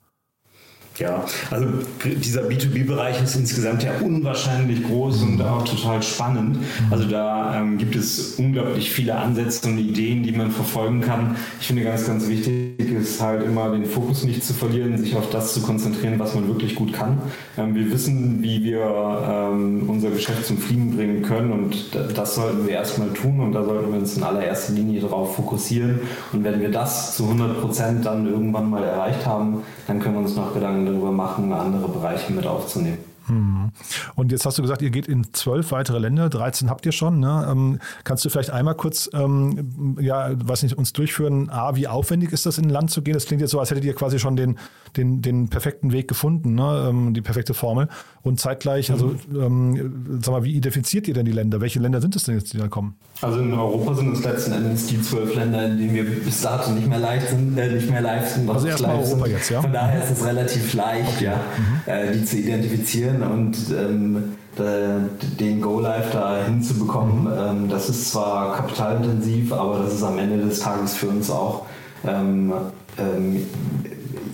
Ja, 0.99 1.25
also 1.51 1.67
dieser 2.05 2.43
B2B-Bereich 2.43 3.23
ist 3.23 3.35
insgesamt 3.35 3.83
ja 3.83 3.93
unwahrscheinlich 4.03 4.85
groß 4.85 5.23
und 5.23 5.41
auch 5.41 5.65
total 5.65 6.03
spannend. 6.03 6.59
Also 6.91 7.09
da 7.09 7.59
ähm, 7.59 7.79
gibt 7.79 7.97
es 7.97 8.35
unglaublich 8.35 8.91
viele 8.91 9.17
Ansätze 9.17 9.69
und 9.69 9.79
Ideen, 9.79 10.23
die 10.23 10.33
man 10.33 10.51
verfolgen 10.51 11.01
kann. 11.01 11.37
Ich 11.61 11.69
finde 11.69 11.85
ganz, 11.85 12.07
ganz 12.07 12.29
wichtig 12.29 12.73
ist 12.79 13.23
halt 13.23 13.43
immer 13.43 13.71
den 13.71 13.87
Fokus 13.87 14.25
nicht 14.25 14.45
zu 14.45 14.53
verlieren, 14.53 14.99
sich 14.99 15.17
auf 15.17 15.31
das 15.31 15.55
zu 15.55 15.63
konzentrieren, 15.63 16.19
was 16.19 16.35
man 16.35 16.47
wirklich 16.47 16.75
gut 16.75 16.93
kann. 16.93 17.23
Ähm, 17.57 17.75
wir 17.75 17.91
wissen, 17.91 18.43
wie 18.43 18.63
wir 18.63 18.83
ähm, 19.31 19.89
unser 19.89 20.11
Geschäft 20.11 20.45
zum 20.45 20.59
Fliegen 20.59 20.95
bringen 20.95 21.23
können 21.23 21.53
und 21.53 21.97
das 22.15 22.35
sollten 22.35 22.67
wir 22.67 22.75
erstmal 22.75 23.09
tun 23.11 23.41
und 23.41 23.53
da 23.53 23.65
sollten 23.65 23.91
wir 23.91 23.99
uns 23.99 24.17
in 24.19 24.23
allererster 24.23 24.75
Linie 24.75 25.01
darauf 25.01 25.37
fokussieren. 25.37 26.01
Und 26.35 26.45
wenn 26.45 26.61
wir 26.61 26.71
das 26.71 27.17
zu 27.17 27.25
100 27.25 27.63
Prozent 27.63 28.05
dann 28.05 28.27
irgendwann 28.27 28.69
mal 28.69 28.85
erreicht 28.85 29.25
haben, 29.25 29.63
dann 29.87 29.99
können 29.99 30.17
wir 30.17 30.21
uns 30.21 30.37
noch 30.37 30.53
Gedanken 30.53 30.82
Gedanken 30.82 30.82
darüber 30.87 31.13
machen, 31.13 31.53
andere 31.53 31.89
Bereiche 31.89 32.33
mit 32.33 32.47
aufzunehmen. 32.47 33.12
Hm. 33.33 33.71
Und 34.15 34.33
jetzt 34.33 34.45
hast 34.45 34.59
du 34.59 34.63
gesagt, 34.63 34.83
ihr 34.83 34.91
geht 34.91 35.07
in 35.07 35.33
zwölf 35.33 35.73
weitere 35.73 35.99
Länder, 35.99 36.29
13 36.29 36.69
habt 36.69 36.85
ihr 36.87 36.93
schon. 36.93 37.21
Ne? 37.21 37.47
Ähm, 37.51 37.79
kannst 38.05 38.25
du 38.25 38.29
vielleicht 38.29 38.51
einmal 38.51 38.75
kurz, 38.75 39.09
ähm, 39.15 39.97
ja, 40.01 40.31
was 40.37 40.63
nicht, 40.63 40.77
uns 40.77 40.93
durchführen, 40.93 41.51
A, 41.51 41.75
wie 41.77 41.89
aufwendig 41.89 42.33
ist 42.33 42.47
das, 42.47 42.59
in 42.59 42.67
ein 42.67 42.71
Land 42.71 42.91
zu 42.91 43.03
gehen? 43.03 43.15
Das 43.15 43.27
klingt 43.27 43.41
jetzt 43.41 43.51
so, 43.51 43.61
als 43.61 43.71
hättet 43.71 43.85
ihr 43.85 43.95
quasi 43.95 44.19
schon 44.19 44.37
den, 44.37 44.59
den, 44.97 45.23
den 45.23 45.49
perfekten 45.49 45.93
Weg 45.93 46.09
gefunden, 46.09 46.55
ne? 46.55 46.89
Ähm, 46.89 47.15
die 47.15 47.23
perfekte 47.23 47.55
Formel. 47.55 47.89
Und 48.23 48.39
zeitgleich, 48.39 48.91
also, 48.93 49.17
ähm, 49.35 50.21
sag 50.23 50.33
mal, 50.33 50.45
wie 50.45 50.53
identifiziert 50.53 51.09
ihr 51.09 51.15
denn 51.15 51.25
die 51.25 51.33
Länder? 51.33 51.61
Welche 51.61 51.81
Länder 51.81 52.01
sind 52.01 52.15
es 52.15 52.25
denn 52.25 52.37
jetzt, 52.37 52.53
die 52.53 52.59
da 52.59 52.69
kommen? 52.69 52.95
Also 53.21 53.39
in 53.39 53.53
Europa 53.53 53.95
sind 53.95 54.13
es 54.13 54.25
letzten 54.25 54.53
Endes 54.53 54.87
die 54.87 55.01
zwölf 55.01 55.35
Länder, 55.35 55.67
in 55.67 55.79
denen 55.79 55.95
wir 55.95 56.05
bis 56.05 56.41
dato 56.43 56.71
nicht 56.73 56.89
mehr 56.89 56.99
live 56.99 57.29
sind, 57.29 57.57
äh, 57.57 57.73
nicht 57.73 57.91
mehr 57.91 58.01
live 58.01 58.29
sind. 58.29 58.51
Also 58.51 58.67
erstmal 58.67 58.97
Europa 58.97 59.25
sind. 59.25 59.29
jetzt, 59.29 59.51
ja? 59.51 59.63
Von 59.63 59.73
daher 59.73 60.03
ist 60.03 60.11
es 60.11 60.27
relativ 60.27 60.75
leicht, 60.75 61.17
okay. 61.17 61.25
ja, 61.25 61.37
mhm. 61.37 61.93
äh, 61.93 62.13
die 62.13 62.25
zu 62.25 62.37
identifizieren 62.39 63.22
und 63.25 63.57
ähm, 63.71 64.37
den 64.59 65.63
Go 65.63 65.81
Live 65.81 66.13
da 66.13 66.45
hinzubekommen. 66.45 67.33
Ähm, 67.35 67.69
das 67.71 67.89
ist 67.89 68.11
zwar 68.11 68.55
kapitalintensiv, 68.55 69.53
aber 69.53 69.79
das 69.79 69.95
ist 69.95 70.03
am 70.03 70.19
Ende 70.19 70.45
des 70.45 70.61
Tages 70.61 70.95
für 70.95 71.09
uns 71.09 71.31
auch 71.31 71.65
ähm, 72.07 72.53
ähm, 72.99 73.47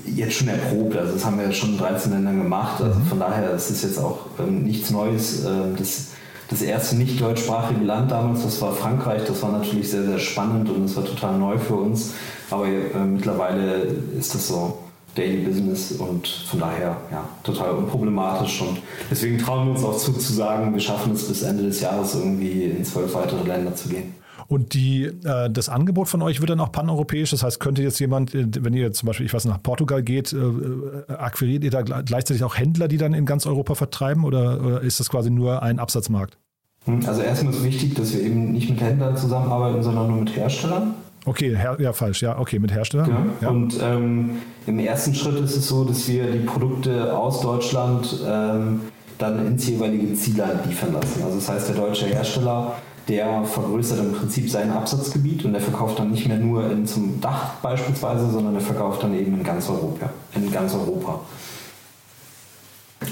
jetzt 0.04 0.34
schon 0.34 0.48
erprobt. 0.48 0.96
Also 0.96 1.12
das 1.12 1.24
haben 1.24 1.38
wir 1.38 1.52
schon 1.52 1.70
in 1.70 1.78
13 1.78 2.12
Ländern 2.12 2.38
gemacht. 2.38 2.80
Also 2.82 2.98
mhm. 2.98 3.04
von 3.04 3.20
daher 3.20 3.52
ist 3.52 3.70
es 3.70 3.82
jetzt 3.82 3.98
auch 3.98 4.26
ähm, 4.40 4.64
nichts 4.64 4.90
Neues. 4.90 5.44
Ähm, 5.44 5.76
das, 5.76 6.08
das 6.50 6.62
erste 6.62 6.96
nicht 6.96 7.20
deutschsprachige 7.20 7.84
Land 7.84 8.10
damals, 8.10 8.42
das 8.42 8.60
war 8.60 8.72
Frankreich. 8.72 9.22
Das 9.26 9.42
war 9.42 9.52
natürlich 9.52 9.90
sehr, 9.90 10.04
sehr 10.04 10.18
spannend 10.18 10.68
und 10.70 10.84
es 10.84 10.96
war 10.96 11.04
total 11.04 11.38
neu 11.38 11.58
für 11.58 11.74
uns. 11.74 12.14
Aber 12.50 12.66
äh, 12.66 13.04
mittlerweile 13.06 13.82
ist 14.18 14.34
das 14.34 14.48
so 14.48 14.78
Daily 15.18 15.44
Business 15.44 15.92
und 15.92 16.26
von 16.26 16.60
daher 16.60 16.96
ja, 17.10 17.28
total 17.42 17.72
unproblematisch. 17.72 18.62
Und 18.62 18.78
deswegen 19.10 19.38
trauen 19.38 19.66
wir 19.66 19.74
uns 19.74 19.84
auch 19.84 19.96
zu, 19.96 20.12
zu 20.12 20.32
sagen, 20.32 20.72
wir 20.72 20.80
schaffen 20.80 21.12
es 21.12 21.26
bis 21.26 21.42
Ende 21.42 21.64
des 21.64 21.80
Jahres 21.80 22.14
irgendwie 22.14 22.64
in 22.64 22.84
zwölf 22.84 23.14
weitere 23.14 23.42
Länder 23.46 23.74
zu 23.74 23.88
gehen. 23.88 24.14
Und 24.48 24.72
die, 24.72 25.04
äh, 25.04 25.50
das 25.50 25.68
Angebot 25.68 26.08
von 26.08 26.22
euch 26.22 26.40
wird 26.40 26.48
dann 26.48 26.60
auch 26.60 26.72
paneuropäisch. 26.72 27.30
Das 27.30 27.42
heißt, 27.42 27.60
könnte 27.60 27.82
jetzt 27.82 27.98
jemand, 27.98 28.34
äh, 28.34 28.46
wenn 28.60 28.72
ihr 28.72 28.92
zum 28.92 29.06
Beispiel, 29.06 29.26
ich 29.26 29.34
weiß, 29.34 29.44
nach 29.44 29.62
Portugal 29.62 30.02
geht, 30.02 30.32
äh, 30.32 30.36
äh, 30.38 31.12
akquiriert 31.12 31.64
ihr 31.64 31.70
da 31.70 31.82
gleichzeitig 31.82 32.42
auch 32.44 32.56
Händler, 32.56 32.88
die 32.88 32.96
dann 32.96 33.12
in 33.12 33.26
ganz 33.26 33.46
Europa 33.46 33.74
vertreiben 33.74 34.24
oder, 34.24 34.64
oder 34.64 34.80
ist 34.80 35.00
das 35.00 35.10
quasi 35.10 35.30
nur 35.30 35.62
ein 35.62 35.78
Absatzmarkt? 35.78 36.38
Hm, 36.86 37.02
also 37.06 37.20
erstmal 37.20 37.52
ist 37.52 37.62
wichtig, 37.62 37.94
dass 37.94 38.14
wir 38.14 38.22
eben 38.22 38.52
nicht 38.52 38.70
mit 38.70 38.80
Händlern 38.80 39.16
zusammenarbeiten, 39.18 39.82
sondern 39.82 40.08
nur 40.08 40.20
mit 40.20 40.34
Herstellern. 40.34 40.94
Okay, 41.28 41.54
her 41.54 41.76
ja, 41.78 41.92
falsch, 41.92 42.22
ja, 42.22 42.38
okay, 42.38 42.58
mit 42.58 42.72
Herstellern. 42.72 43.10
Ja. 43.10 43.48
ja. 43.48 43.48
Und 43.50 43.78
ähm, 43.82 44.38
im 44.66 44.78
ersten 44.78 45.14
Schritt 45.14 45.38
ist 45.40 45.56
es 45.56 45.68
so, 45.68 45.84
dass 45.84 46.08
wir 46.08 46.30
die 46.30 46.38
Produkte 46.38 47.14
aus 47.14 47.42
Deutschland 47.42 48.16
ähm, 48.26 48.80
dann 49.18 49.46
ins 49.46 49.68
jeweilige 49.68 50.14
Zielland 50.14 50.64
liefern 50.66 50.94
lassen. 50.94 51.22
Also 51.22 51.36
das 51.36 51.48
heißt, 51.48 51.68
der 51.68 51.76
deutsche 51.76 52.06
Hersteller 52.06 52.76
der 53.08 53.42
vergrößert 53.44 54.00
im 54.00 54.12
Prinzip 54.12 54.50
sein 54.50 54.70
Absatzgebiet 54.70 55.44
und 55.44 55.52
der 55.54 55.62
verkauft 55.62 55.98
dann 55.98 56.10
nicht 56.10 56.28
mehr 56.28 56.36
nur 56.36 56.70
in, 56.70 56.86
zum 56.86 57.20
Dach 57.20 57.54
beispielsweise, 57.62 58.30
sondern 58.30 58.52
der 58.52 58.62
verkauft 58.62 59.02
dann 59.02 59.18
eben 59.18 59.34
in 59.34 59.42
ganz 59.42 59.68
Europa. 59.68 60.10
In 60.34 60.52
ganz 60.52 60.74
Europa. 60.74 61.20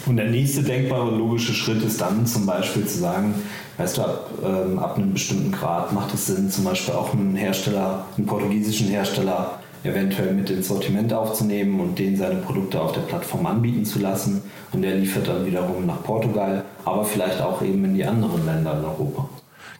Und 0.06 0.16
der 0.16 0.30
nächste 0.30 0.62
denkbare 0.62 1.10
logische 1.10 1.52
Schritt 1.52 1.82
ist 1.82 2.00
dann 2.00 2.26
zum 2.26 2.46
Beispiel 2.46 2.86
zu 2.86 2.98
sagen, 2.98 3.34
weißt 3.76 3.98
du, 3.98 4.02
ab, 4.02 4.30
ähm, 4.44 4.78
ab 4.78 4.96
einem 4.96 5.12
bestimmten 5.12 5.50
Grad 5.50 5.92
macht 5.92 6.14
es 6.14 6.26
Sinn, 6.26 6.50
zum 6.50 6.64
Beispiel 6.64 6.94
auch 6.94 7.12
einen 7.12 7.34
Hersteller, 7.34 8.06
einen 8.16 8.26
portugiesischen 8.26 8.88
Hersteller 8.88 9.60
eventuell 9.82 10.34
mit 10.34 10.50
ins 10.50 10.68
Sortiment 10.68 11.12
aufzunehmen 11.12 11.80
und 11.80 11.98
den 11.98 12.16
seine 12.16 12.36
Produkte 12.36 12.80
auf 12.80 12.92
der 12.92 13.02
Plattform 13.02 13.46
anbieten 13.46 13.84
zu 13.84 13.98
lassen. 13.98 14.42
Und 14.72 14.82
der 14.82 14.96
liefert 14.96 15.28
dann 15.28 15.46
wiederum 15.46 15.86
nach 15.86 16.02
Portugal, 16.02 16.64
aber 16.84 17.04
vielleicht 17.04 17.40
auch 17.40 17.62
eben 17.62 17.84
in 17.84 17.94
die 17.94 18.04
anderen 18.04 18.44
Länder 18.46 18.78
in 18.78 18.84
Europa. 18.84 19.28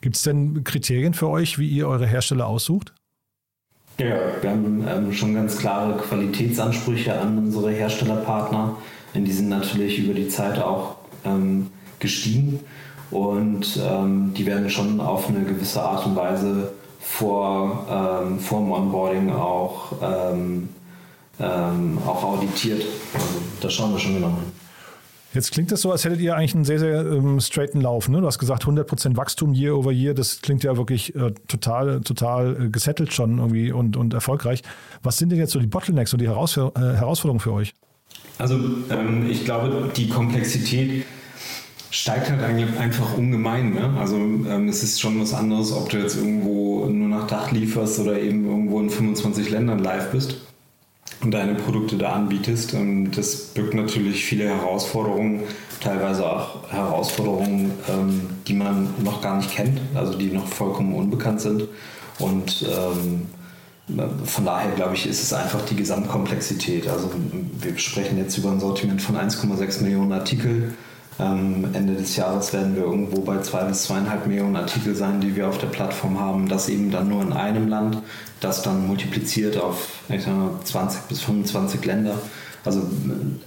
Gibt 0.01 0.15
es 0.15 0.23
denn 0.23 0.63
Kriterien 0.63 1.13
für 1.13 1.29
euch, 1.29 1.57
wie 1.57 1.67
ihr 1.67 1.87
eure 1.87 2.05
Hersteller 2.05 2.47
aussucht? 2.47 2.93
Ja, 3.99 4.15
wir 4.41 4.49
haben 4.51 4.85
ähm, 4.87 5.11
schon 5.11 5.33
ganz 5.33 5.57
klare 5.57 5.97
Qualitätsansprüche 5.97 7.19
an 7.19 7.37
unsere 7.39 7.71
Herstellerpartner. 7.71 8.77
Die 9.13 9.31
sind 9.31 9.49
natürlich 9.49 9.99
über 9.99 10.13
die 10.13 10.27
Zeit 10.27 10.59
auch 10.59 10.97
ähm, 11.25 11.71
gestiegen 11.99 12.59
und 13.09 13.79
ähm, 13.81 14.33
die 14.35 14.45
werden 14.45 14.69
schon 14.69 14.99
auf 14.99 15.29
eine 15.29 15.43
gewisse 15.43 15.81
Art 15.81 16.05
und 16.05 16.15
Weise 16.15 16.71
vor, 16.99 17.87
ähm, 17.89 18.39
vor 18.39 18.59
dem 18.59 18.71
Onboarding 18.71 19.31
auch, 19.31 19.93
ähm, 20.01 20.69
ähm, 21.39 21.97
auch 22.05 22.23
auditiert. 22.23 22.83
Also 23.13 23.27
das 23.61 23.73
schauen 23.73 23.93
wir 23.93 23.99
schon 23.99 24.15
genau 24.15 24.27
hin. 24.27 24.51
Jetzt 25.33 25.51
klingt 25.51 25.71
das 25.71 25.81
so, 25.81 25.91
als 25.91 26.03
hättet 26.03 26.19
ihr 26.19 26.35
eigentlich 26.35 26.55
einen 26.55 26.65
sehr, 26.65 26.79
sehr 26.79 27.05
ähm, 27.05 27.39
straighten 27.39 27.81
Lauf. 27.81 28.09
Ne? 28.09 28.21
Du 28.21 28.27
hast 28.27 28.39
gesagt, 28.39 28.63
100% 28.63 29.17
Wachstum 29.17 29.53
year 29.53 29.77
over 29.77 29.91
year. 29.91 30.13
Das 30.13 30.41
klingt 30.41 30.63
ja 30.63 30.77
wirklich 30.77 31.15
äh, 31.15 31.31
total, 31.47 32.01
total 32.01 32.65
äh, 32.65 32.69
gesettelt 32.69 33.13
schon 33.13 33.37
irgendwie 33.37 33.71
und, 33.71 33.97
und 33.97 34.13
erfolgreich. 34.13 34.63
Was 35.03 35.17
sind 35.17 35.29
denn 35.29 35.37
jetzt 35.37 35.51
so 35.51 35.59
die 35.59 35.67
Bottlenecks 35.67 36.13
und 36.13 36.21
die 36.21 36.25
äh, 36.25 36.29
Herausforderungen 36.29 37.39
für 37.39 37.53
euch? 37.53 37.73
Also 38.37 38.55
ähm, 38.89 39.27
ich 39.29 39.45
glaube, 39.45 39.91
die 39.95 40.09
Komplexität 40.09 41.05
steigt 41.89 42.29
halt 42.29 42.43
eigentlich 42.43 42.77
einfach 42.77 43.17
ungemein. 43.17 43.73
Ne? 43.73 43.95
Also 43.99 44.17
ähm, 44.17 44.67
es 44.69 44.83
ist 44.83 45.01
schon 45.01 45.19
was 45.19 45.33
anderes, 45.33 45.71
ob 45.71 45.89
du 45.89 45.97
jetzt 45.97 46.15
irgendwo 46.15 46.85
nur 46.85 47.07
nach 47.07 47.27
Dach 47.27 47.51
lieferst 47.51 47.99
oder 47.99 48.19
eben 48.19 48.45
irgendwo 48.45 48.79
in 48.79 48.89
25 48.89 49.49
Ländern 49.49 49.79
live 49.79 50.11
bist 50.11 50.37
und 51.21 51.31
deine 51.31 51.55
Produkte 51.55 51.97
da 51.97 52.13
anbietest. 52.13 52.73
Und 52.73 53.11
das 53.11 53.35
birgt 53.53 53.73
natürlich 53.73 54.23
viele 54.23 54.45
Herausforderungen, 54.45 55.41
teilweise 55.81 56.29
auch 56.29 56.71
Herausforderungen, 56.71 57.71
ähm, 57.89 58.21
die 58.47 58.53
man 58.53 58.93
noch 59.03 59.21
gar 59.21 59.37
nicht 59.37 59.51
kennt, 59.51 59.79
also 59.95 60.17
die 60.17 60.27
noch 60.27 60.47
vollkommen 60.47 60.93
unbekannt 60.93 61.41
sind. 61.41 61.67
Und 62.19 62.65
ähm, 62.69 63.27
von 64.25 64.45
daher 64.45 64.71
glaube 64.71 64.95
ich, 64.95 65.07
ist 65.07 65.23
es 65.23 65.31
einfach 65.33 65.61
die 65.65 65.75
Gesamtkomplexität. 65.75 66.87
Also 66.87 67.09
wir 67.59 67.77
sprechen 67.77 68.17
jetzt 68.17 68.37
über 68.37 68.51
ein 68.51 68.59
Sortiment 68.59 69.01
von 69.01 69.15
1,6 69.15 69.83
Millionen 69.83 70.11
Artikel 70.11 70.73
ähm, 71.19 71.69
Ende 71.73 71.95
des 71.95 72.15
Jahres 72.15 72.53
werden 72.53 72.75
wir 72.75 72.83
irgendwo 72.83 73.21
bei 73.21 73.41
zwei 73.41 73.63
bis 73.63 73.83
zweieinhalb 73.83 74.27
Millionen 74.27 74.55
Artikel 74.55 74.95
sein, 74.95 75.19
die 75.19 75.35
wir 75.35 75.47
auf 75.47 75.57
der 75.57 75.67
Plattform 75.67 76.19
haben. 76.19 76.47
Das 76.47 76.69
eben 76.69 76.91
dann 76.91 77.09
nur 77.09 77.21
in 77.23 77.33
einem 77.33 77.67
Land, 77.67 77.97
das 78.39 78.61
dann 78.61 78.85
multipliziert 78.85 79.57
auf 79.57 79.87
ich 80.09 80.23
sag 80.23 80.35
mal, 80.35 80.51
20 80.63 81.01
bis 81.03 81.21
25 81.21 81.83
Länder. 81.85 82.15
Also 82.65 82.81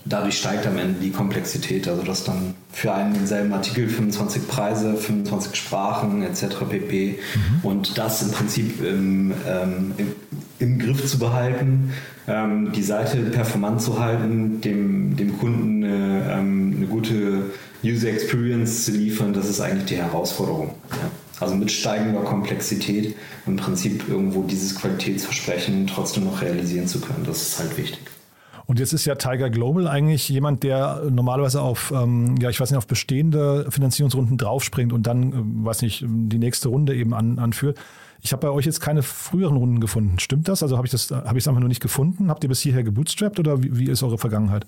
dadurch 0.07 0.39
steigt 0.39 0.67
am 0.67 0.79
Ende 0.79 0.99
die 0.99 1.11
Komplexität, 1.11 1.87
also 1.87 2.03
dass 2.03 2.25
dann 2.25 2.55
für 2.73 2.95
einen 2.95 3.13
denselben 3.13 3.53
Artikel 3.53 3.87
25 3.87 4.49
Preise, 4.49 4.95
25 4.95 5.57
Sprachen 5.57 6.23
etc. 6.23 6.47
pp. 6.69 7.19
Mhm. 7.35 7.61
Und 7.63 7.99
das 7.99 8.23
im 8.23 8.31
Prinzip 8.31 8.83
im, 8.83 9.35
ähm, 9.47 9.93
im, 9.99 10.13
im, 10.61 10.79
Griff 10.79 11.07
zu 11.07 11.19
behalten, 11.19 11.93
ähm, 12.29 12.73
die 12.73 12.83
Seite 12.83 13.19
performant 13.19 13.83
zu 13.83 13.99
halten, 13.99 14.61
dem, 14.61 15.17
dem 15.17 15.39
Kunden 15.39 15.85
eine, 15.85 16.33
ähm, 16.33 16.75
eine 16.77 16.87
gute 16.87 17.51
User 17.83 18.09
Experience 18.09 18.85
zu 18.85 18.93
liefern, 18.93 19.33
das 19.33 19.49
ist 19.49 19.61
eigentlich 19.61 19.87
die 19.87 19.97
Herausforderung. 19.97 20.75
Ja. 20.91 21.11
Also 21.41 21.55
mit 21.55 21.73
steigender 21.73 22.21
Komplexität 22.21 23.17
im 23.47 23.57
Prinzip 23.57 24.07
irgendwo 24.09 24.43
dieses 24.43 24.75
Qualitätsversprechen 24.75 25.87
trotzdem 25.87 26.25
noch 26.25 26.43
realisieren 26.43 26.87
zu 26.87 27.01
können, 27.01 27.25
das 27.25 27.41
ist 27.41 27.59
halt 27.59 27.79
wichtig. 27.79 28.01
Und 28.71 28.79
jetzt 28.79 28.93
ist 28.93 29.05
ja 29.05 29.17
Tiger 29.17 29.51
Global 29.51 29.89
eigentlich 29.89 30.29
jemand, 30.29 30.63
der 30.63 31.03
normalerweise 31.11 31.61
auf, 31.61 31.93
ähm, 31.93 32.37
ja, 32.41 32.51
ich 32.51 32.61
weiß 32.61 32.71
nicht, 32.71 32.79
auf 32.79 32.87
bestehende 32.87 33.67
Finanzierungsrunden 33.69 34.39
draufspringt 34.39 34.93
und 34.93 35.09
dann, 35.09 35.33
äh, 35.33 35.67
weiß 35.67 35.83
nicht, 35.83 36.05
die 36.07 36.39
nächste 36.39 36.69
Runde 36.69 36.95
eben 36.95 37.13
an, 37.13 37.41
anführt. 37.41 37.79
Ich 38.23 38.33
habe 38.33 38.47
bei 38.47 38.53
euch 38.53 38.67
jetzt 38.67 38.81
keine 38.81 39.03
früheren 39.03 39.57
Runden 39.57 39.81
gefunden. 39.81 40.19
Stimmt 40.19 40.49
das? 40.49 40.63
Also 40.63 40.77
habe 40.77 40.87
ich 40.87 40.91
das, 40.91 41.11
habe 41.11 41.39
ich 41.39 41.45
es 41.45 41.49
einfach 41.49 41.61
nur 41.61 41.69
nicht 41.69 41.81
gefunden? 41.81 42.29
Habt 42.29 42.45
ihr 42.45 42.49
bis 42.49 42.61
hierher 42.61 42.83
gebootstrapped 42.83 43.39
oder 43.39 43.63
wie, 43.63 43.79
wie 43.79 43.91
ist 43.91 44.03
eure 44.03 44.19
Vergangenheit? 44.19 44.67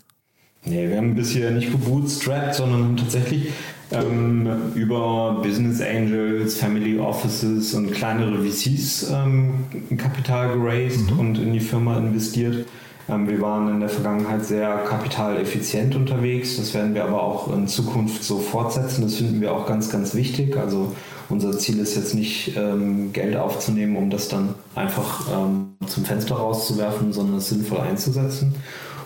Nee, 0.64 0.88
wir 0.88 0.97
haben 0.97 1.16
bisher 1.16 1.50
nicht 1.50 1.73
gebootstrapped, 1.73 2.54
sondern 2.54 2.97
tatsächlich 2.97 3.49
ähm, 3.90 4.49
über 4.76 5.40
Business 5.42 5.80
Angels, 5.80 6.56
Family 6.56 6.99
Offices 7.00 7.75
und 7.75 7.90
kleinere 7.92 8.44
VCs 8.44 9.11
ähm, 9.11 9.64
Kapital 9.99 10.56
geraced 10.56 11.11
mhm. 11.11 11.18
und 11.18 11.38
in 11.38 11.52
die 11.52 11.61
Firma 11.61 11.99
investiert. 11.99 12.66
Ähm, 13.09 13.28
wir 13.28 13.40
waren 13.40 13.68
in 13.71 13.80
der 13.80 13.88
Vergangenheit 13.88 14.44
sehr 14.44 14.76
kapitaleffizient 14.88 15.97
unterwegs. 15.97 16.56
Das 16.56 16.73
werden 16.75 16.94
wir 16.94 17.04
aber 17.04 17.21
auch 17.21 17.52
in 17.52 17.66
Zukunft 17.66 18.23
so 18.23 18.38
fortsetzen. 18.38 19.02
Das 19.02 19.16
finden 19.16 19.40
wir 19.40 19.52
auch 19.52 19.66
ganz, 19.66 19.90
ganz 19.90 20.14
wichtig. 20.14 20.56
Also 20.56 20.94
unser 21.33 21.59
Ziel 21.59 21.79
ist 21.79 21.97
jetzt 21.97 22.15
nicht, 22.15 22.57
ähm, 22.57 23.12
Geld 23.12 23.37
aufzunehmen, 23.37 23.97
um 23.97 24.11
das 24.11 24.29
dann 24.29 24.55
einfach 24.75 25.27
ähm, 25.33 25.75
zum 25.87 26.05
Fenster 26.05 26.37
rauszuwerfen, 26.37 27.12
sondern 27.12 27.39
es 27.39 27.49
sinnvoll 27.49 27.81
einzusetzen. 27.81 28.55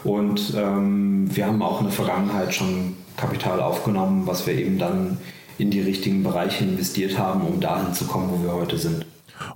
Und 0.04 0.52
ähm, 0.56 1.34
wir 1.34 1.46
haben 1.46 1.62
auch 1.62 1.80
in 1.80 1.86
der 1.86 1.94
Vergangenheit 1.94 2.54
schon 2.54 2.94
Kapital 3.16 3.60
aufgenommen, 3.60 4.26
was 4.26 4.46
wir 4.46 4.54
eben 4.54 4.78
dann 4.78 5.18
in 5.58 5.70
die 5.70 5.80
richtigen 5.80 6.22
Bereiche 6.22 6.64
investiert 6.64 7.18
haben, 7.18 7.40
um 7.42 7.60
dahin 7.60 7.94
zu 7.94 8.04
kommen, 8.04 8.28
wo 8.30 8.42
wir 8.44 8.52
heute 8.52 8.76
sind. 8.76 9.06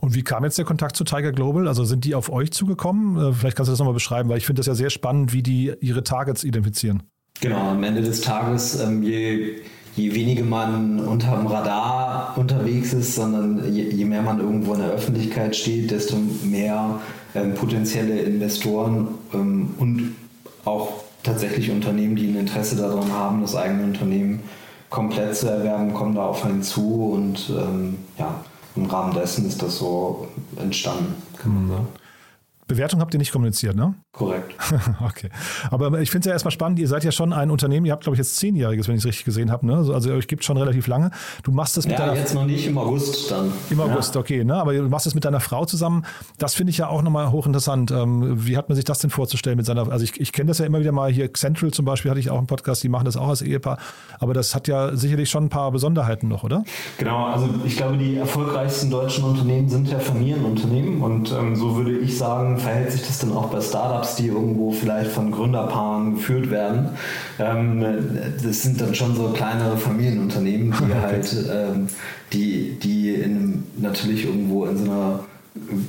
Und 0.01 0.15
wie 0.15 0.23
kam 0.23 0.45
jetzt 0.45 0.59
der 0.59 0.65
Kontakt 0.65 0.97
zu 0.97 1.05
Tiger 1.05 1.33
Global? 1.33 1.69
Also 1.69 1.85
sind 1.85 2.05
die 2.05 2.15
auf 2.15 2.31
euch 2.31 2.53
zugekommen? 2.53 3.17
Äh, 3.17 3.33
vielleicht 3.33 3.57
kannst 3.57 3.69
du 3.69 3.73
das 3.73 3.79
nochmal 3.79 3.95
beschreiben, 3.95 4.29
weil 4.29 4.39
ich 4.39 4.47
finde 4.47 4.61
das 4.61 4.67
ja 4.67 4.75
sehr 4.75 4.91
spannend, 4.91 5.33
wie 5.33 5.43
die 5.43 5.73
ihre 5.81 6.03
Targets 6.03 6.45
identifizieren. 6.45 7.03
Genau, 7.41 7.71
am 7.71 7.83
Ende 7.83 8.03
des 8.03 8.21
Tages, 8.21 8.79
ähm, 8.81 9.03
je, 9.03 9.57
je 9.97 10.15
weniger 10.15 10.45
man 10.45 11.01
unterm 11.01 11.47
Radar 11.47 12.20
unterwegs 12.37 12.93
ist, 12.93 13.15
sondern 13.15 13.73
je, 13.73 13.85
je, 13.91 14.05
mehr 14.05 14.23
man 14.23 14.41
irgendwo 14.41 14.75
in 14.75 14.81
der 14.81 14.91
Öffentlichkeit 14.91 15.55
steht, 15.57 15.91
desto 15.91 16.17
mehr 16.45 17.01
ähm, 17.35 17.55
potenzielle 17.55 18.21
Investoren 18.21 19.09
ähm, 19.35 19.75
und 19.79 20.17
auch 20.65 21.05
tatsächlich 21.23 21.71
Unternehmen, 21.71 22.17
die 22.17 22.29
ein 22.29 22.37
Interesse 22.37 22.77
daran 22.77 23.13
haben, 23.13 23.41
das 23.43 23.55
eigene 23.55 23.85
Unternehmen 23.85 24.41
komplett 24.89 25.37
zu 25.37 25.49
erwerben, 25.49 25.95
kommen 25.95 26.15
da 26.15 26.27
auf 26.27 26.45
einen 26.45 26.63
zu 26.63 27.13
und 27.13 27.51
ähm, 27.51 27.99
ja, 28.19 28.35
im 28.77 28.87
Rahmen 28.87 29.15
dessen 29.15 29.47
ist 29.47 29.63
das 29.63 29.79
so 29.79 30.29
entstanden, 30.57 31.15
kann 31.37 31.55
man 31.55 31.69
sagen. 31.69 31.89
Bewertung 32.71 33.01
habt 33.01 33.15
ihr 33.15 33.19
nicht 33.19 33.33
kommuniziert, 33.33 33.77
ne? 33.77 33.95
Korrekt. 34.13 34.55
okay. 35.05 35.29
Aber 35.71 36.01
ich 36.01 36.11
finde 36.11 36.21
es 36.21 36.27
ja 36.27 36.33
erstmal 36.33 36.53
spannend, 36.53 36.79
ihr 36.79 36.89
seid 36.89 37.05
ja 37.05 37.13
schon 37.13 37.33
ein 37.33 37.51
Unternehmen, 37.51 37.87
ihr 37.87 37.93
habt, 37.93 38.05
glaube 38.05 38.15
ich, 38.15 38.19
jetzt 38.19 38.37
zehnjähriges, 38.37 38.89
wenn 38.89 38.95
ich 38.95 39.01
es 39.01 39.07
richtig 39.07 39.25
gesehen 39.25 39.51
habe. 39.51 39.67
Ne? 39.67 39.77
Also, 39.77 39.95
also 39.95 40.13
euch 40.13 40.29
gibt 40.29 40.45
schon 40.45 40.57
relativ 40.57 40.87
lange. 40.87 41.11
Du 41.43 41.53
machst 41.53 41.77
das 41.77 41.87
mit 41.87 41.99
ja, 41.99 42.07
deiner. 42.07 42.19
jetzt 42.19 42.35
noch 42.35 42.47
nicht 42.47 42.67
im 42.67 42.79
August 42.79 43.31
dann. 43.31 43.53
Im 43.71 43.81
August, 43.81 44.15
ja. 44.15 44.21
okay, 44.21 44.45
ne? 44.45 44.55
Aber 44.55 44.73
du 44.73 44.89
machst 44.89 45.07
es 45.07 45.15
mit 45.15 45.25
deiner 45.25 45.41
Frau 45.41 45.65
zusammen. 45.65 46.05
Das 46.39 46.55
finde 46.55 46.71
ich 46.71 46.79
ja 46.79 46.89
auch 46.89 47.03
nochmal 47.03 47.31
hochinteressant. 47.31 47.91
Ähm, 47.91 48.47
wie 48.47 48.57
hat 48.57 48.69
man 48.69 48.77
sich 48.77 48.85
das 48.85 49.01
denn 49.01 49.11
vorzustellen 49.11 49.57
mit 49.57 49.67
seiner. 49.67 49.91
Also 49.91 50.05
ich, 50.05 50.21
ich 50.21 50.33
kenne 50.33 50.49
das 50.49 50.59
ja 50.59 50.67
immer 50.67 50.81
wieder 50.81 50.93
mal 50.93 51.11
hier, 51.11 51.33
Central 51.35 51.71
zum 51.71 51.85
Beispiel 51.85 52.11
hatte 52.11 52.21
ich 52.21 52.31
auch 52.31 52.39
einen 52.39 52.47
Podcast, 52.47 52.83
die 52.83 52.89
machen 52.89 53.05
das 53.05 53.17
auch 53.17 53.29
als 53.29 53.43
Ehepaar. 53.43 53.79
Aber 54.19 54.35
das 54.35 54.55
hat 54.55 54.69
ja 54.69 54.97
sicherlich 54.97 55.31
schon 55.31 55.45
ein 55.45 55.49
paar 55.49 55.71
Besonderheiten 55.71 56.29
noch, 56.29 56.45
oder? 56.45 56.65
Genau, 56.99 57.27
also 57.27 57.49
ich 57.65 57.77
glaube, 57.77 57.97
die 57.97 58.17
erfolgreichsten 58.17 58.91
deutschen 58.91 59.25
Unternehmen 59.25 59.69
sind 59.69 59.89
ja 59.89 59.99
Familienunternehmen 59.99 61.03
und 61.03 61.33
ähm, 61.33 61.57
so 61.57 61.77
würde 61.77 61.99
ich 61.99 62.17
sagen, 62.17 62.59
verhält 62.61 62.93
sich 62.93 63.07
das 63.07 63.19
dann 63.19 63.33
auch 63.33 63.49
bei 63.49 63.61
Startups, 63.61 64.17
die 64.17 64.29
irgendwo 64.29 64.71
vielleicht 64.71 65.11
von 65.11 65.31
Gründerpaaren 65.31 66.15
geführt 66.15 66.51
werden. 66.51 66.91
Ähm, 67.39 67.85
das 68.43 68.63
sind 68.63 68.81
dann 68.81 68.95
schon 68.95 69.17
so 69.17 69.29
kleinere 69.29 69.77
Familienunternehmen, 69.77 70.73
die 70.73 70.95
halt, 71.01 71.35
ähm, 71.51 71.89
die, 72.33 72.79
die 72.83 73.15
in, 73.15 73.65
natürlich 73.79 74.25
irgendwo 74.27 74.67
in 74.67 74.77
so 74.77 74.85
einer 74.85 75.21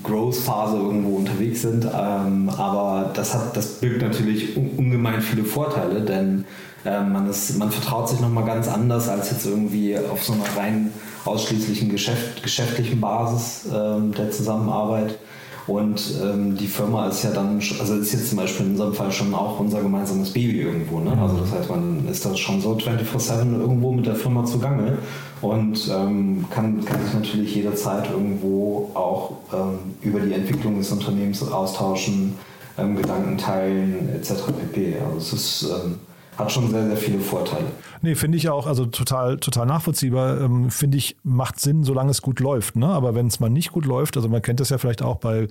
Growth-Phase 0.04 0.78
irgendwo 0.78 1.18
unterwegs 1.18 1.62
sind. 1.62 1.86
Ähm, 1.86 2.50
aber 2.50 3.12
das, 3.14 3.34
hat, 3.34 3.56
das 3.56 3.80
birgt 3.80 4.02
natürlich 4.02 4.58
un 4.58 4.72
ungemein 4.78 5.22
viele 5.22 5.44
Vorteile, 5.44 6.02
denn 6.02 6.46
man, 6.84 7.30
ist, 7.30 7.60
man 7.60 7.70
vertraut 7.70 8.10
sich 8.10 8.20
nochmal 8.22 8.44
ganz 8.44 8.68
anders 8.68 9.08
als 9.08 9.30
jetzt 9.30 9.46
irgendwie 9.46 9.96
auf 10.00 10.24
so 10.24 10.34
einer 10.34 10.46
rein 10.58 10.92
ausschließlichen 11.26 11.90
Geschäft, 11.90 12.42
geschäftlichen 12.42 13.00
Basis 13.00 13.68
der 13.70 14.32
Zusammenarbeit. 14.32 15.20
Und 15.68 16.16
ähm, 16.24 16.58
die 16.58 16.68
Firma 16.68 17.08
ist 17.08 17.24
ja 17.24 17.32
dann, 17.32 17.62
also 17.80 17.96
ist 17.96 18.14
jetzt 18.14 18.30
zum 18.30 18.40
Beispiel 18.40 18.66
in 18.66 18.72
unserem 18.72 18.94
Fall 18.94 19.12
schon 19.12 19.34
auch 19.34 19.60
unser 19.60 19.82
gemeinsames 19.82 20.32
Baby 20.32 20.62
irgendwo. 20.62 21.00
Ne? 21.00 21.16
Also 21.22 21.38
das 21.38 21.52
heißt, 21.52 21.70
man 21.70 22.08
ist 22.10 22.26
da 22.26 22.36
schon 22.36 22.60
so 22.62 22.74
24-7 22.74 23.60
irgendwo 23.60 23.92
mit 23.92 24.06
der 24.08 24.16
Firma 24.16 24.44
zugange 24.44 24.98
und 25.42 25.90
ähm, 25.92 26.46
kann, 26.50 26.84
kann 26.84 27.04
sich 27.04 27.14
natürlich 27.14 27.56
jederzeit 27.56 28.10
irgendwo 28.10 28.90
auch 28.96 29.34
ähm, 29.54 29.78
über 30.02 30.20
die 30.20 30.34
Entwicklung 30.34 30.80
des 30.80 30.92
Unternehmens 30.92 31.44
austauschen, 31.44 32.38
ähm, 32.78 32.96
Gedanken 32.96 33.38
teilen 33.38 34.10
etc. 34.16 34.34
pp. 34.60 34.96
Also 35.00 35.18
es 35.18 35.34
ist 35.34 35.70
ähm, 35.70 35.96
hat 36.42 36.52
schon 36.52 36.70
sehr, 36.70 36.88
sehr 36.88 36.98
viele 36.98 37.20
Vorteile. 37.20 37.66
Nee, 38.02 38.16
finde 38.16 38.38
ich 38.38 38.50
auch, 38.50 38.68
also 38.68 38.86
total, 38.86 39.38
total 39.38 39.66
nachvollziehbar. 39.66 40.42
Ähm, 40.42 40.70
finde 40.70 40.98
ich, 40.98 41.16
macht 41.24 41.60
Sinn, 41.60 41.84
solange 41.84 42.12
es 42.12 42.22
gut 42.22 42.40
läuft. 42.40 42.76
Ne? 42.76 42.88
Aber 42.88 43.16
wenn 43.16 43.28
es 43.28 43.40
mal 43.40 43.50
nicht 43.50 43.72
gut 43.72 43.86
läuft, 43.86 44.18
also 44.18 44.28
man 44.30 44.42
kennt 44.42 44.60
das 44.60 44.70
ja 44.70 44.78
vielleicht 44.78 45.02
auch 45.02 45.18
bei, 45.18 45.48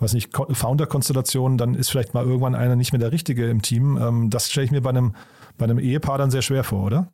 weiß 0.00 0.14
nicht, 0.14 0.30
Founder-Konstellationen, 0.34 1.58
dann 1.58 1.74
ist 1.74 1.90
vielleicht 1.90 2.14
mal 2.14 2.24
irgendwann 2.24 2.54
einer 2.54 2.76
nicht 2.76 2.92
mehr 2.92 3.00
der 3.00 3.12
Richtige 3.12 3.48
im 3.48 3.62
Team. 3.62 3.98
Ähm, 4.00 4.30
das 4.30 4.50
stelle 4.50 4.66
ich 4.66 4.70
mir 4.70 4.82
bei 4.82 4.90
einem, 4.90 5.14
bei 5.58 5.64
einem 5.64 5.78
Ehepaar 5.78 6.18
dann 6.18 6.30
sehr 6.30 6.42
schwer 6.42 6.64
vor, 6.64 6.84
oder? 6.84 7.08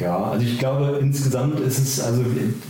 Ja, 0.00 0.30
also 0.30 0.44
ich 0.44 0.58
glaube, 0.58 0.98
insgesamt 1.00 1.60
ist 1.60 1.78
es, 1.78 2.00
also 2.00 2.22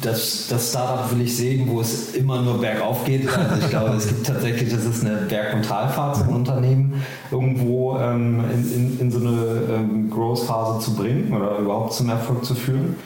das, 0.02 0.48
das 0.48 0.70
Startup 0.70 1.10
will 1.12 1.22
ich 1.22 1.36
sehen, 1.36 1.68
wo 1.68 1.80
es 1.80 2.14
immer 2.14 2.42
nur 2.42 2.60
bergauf 2.60 3.04
geht. 3.04 3.26
Also 3.36 3.64
ich 3.64 3.70
glaube, 3.70 3.96
es 3.96 4.08
gibt 4.08 4.26
tatsächlich, 4.26 4.72
das 4.72 4.84
ist 4.84 5.04
eine 5.04 5.16
Berg- 5.28 5.54
und 5.54 5.64
Talfahrt 5.64 6.16
zum 6.16 6.28
Unternehmen, 6.28 7.02
irgendwo 7.30 7.96
ähm, 7.98 8.44
in, 8.52 8.74
in, 8.74 9.00
in, 9.00 9.10
so 9.10 9.18
eine 9.18 9.62
ähm, 9.70 10.10
Growth-Phase 10.10 10.84
zu 10.84 10.94
bringen 10.94 11.32
oder 11.32 11.58
überhaupt 11.58 11.94
zum 11.94 12.10
Erfolg 12.10 12.44
zu 12.44 12.54
führen. 12.54 12.96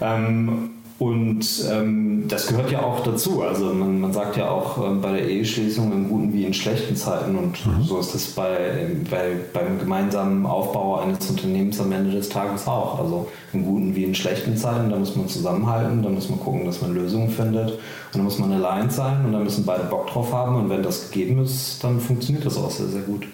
Ähm, 0.00 0.70
und 0.98 1.44
ähm, 1.72 2.24
das 2.28 2.46
gehört 2.46 2.70
ja 2.70 2.82
auch 2.82 3.00
dazu. 3.00 3.42
Also 3.42 3.72
man, 3.74 4.00
man 4.00 4.12
sagt 4.12 4.36
ja 4.36 4.48
auch 4.48 4.78
äh, 4.78 4.94
bei 4.94 5.10
der 5.10 5.28
Eheschließung 5.28 5.90
in 5.92 6.08
guten 6.08 6.32
wie 6.32 6.44
in 6.44 6.54
schlechten 6.54 6.94
Zeiten. 6.94 7.36
Und 7.36 7.66
mhm. 7.66 7.82
so 7.82 7.98
ist 7.98 8.14
das 8.14 8.28
bei, 8.28 8.86
bei, 9.10 9.32
beim 9.52 9.80
gemeinsamen 9.80 10.46
Aufbau 10.46 11.00
eines 11.00 11.28
Unternehmens 11.28 11.80
am 11.80 11.90
Ende 11.90 12.12
des 12.12 12.28
Tages 12.28 12.68
auch. 12.68 13.00
Also 13.00 13.28
in 13.52 13.64
guten 13.64 13.96
wie 13.96 14.04
in 14.04 14.14
schlechten 14.14 14.56
Zeiten, 14.56 14.88
da 14.88 14.96
muss 14.96 15.16
man 15.16 15.28
zusammenhalten, 15.28 16.02
da 16.02 16.10
muss 16.10 16.30
man 16.30 16.38
gucken, 16.38 16.64
dass 16.64 16.80
man 16.80 16.94
Lösungen 16.94 17.28
findet. 17.28 17.72
Und 17.72 17.80
da 18.14 18.20
muss 18.20 18.38
man 18.38 18.52
allein 18.52 18.88
sein 18.88 19.24
und 19.24 19.32
da 19.32 19.40
müssen 19.40 19.66
beide 19.66 19.84
Bock 19.84 20.06
drauf 20.06 20.32
haben. 20.32 20.54
Und 20.54 20.70
wenn 20.70 20.84
das 20.84 21.10
gegeben 21.10 21.42
ist, 21.42 21.82
dann 21.82 21.98
funktioniert 21.98 22.46
das 22.46 22.56
auch 22.56 22.70
sehr, 22.70 22.86
sehr 22.86 23.02
gut. 23.02 23.26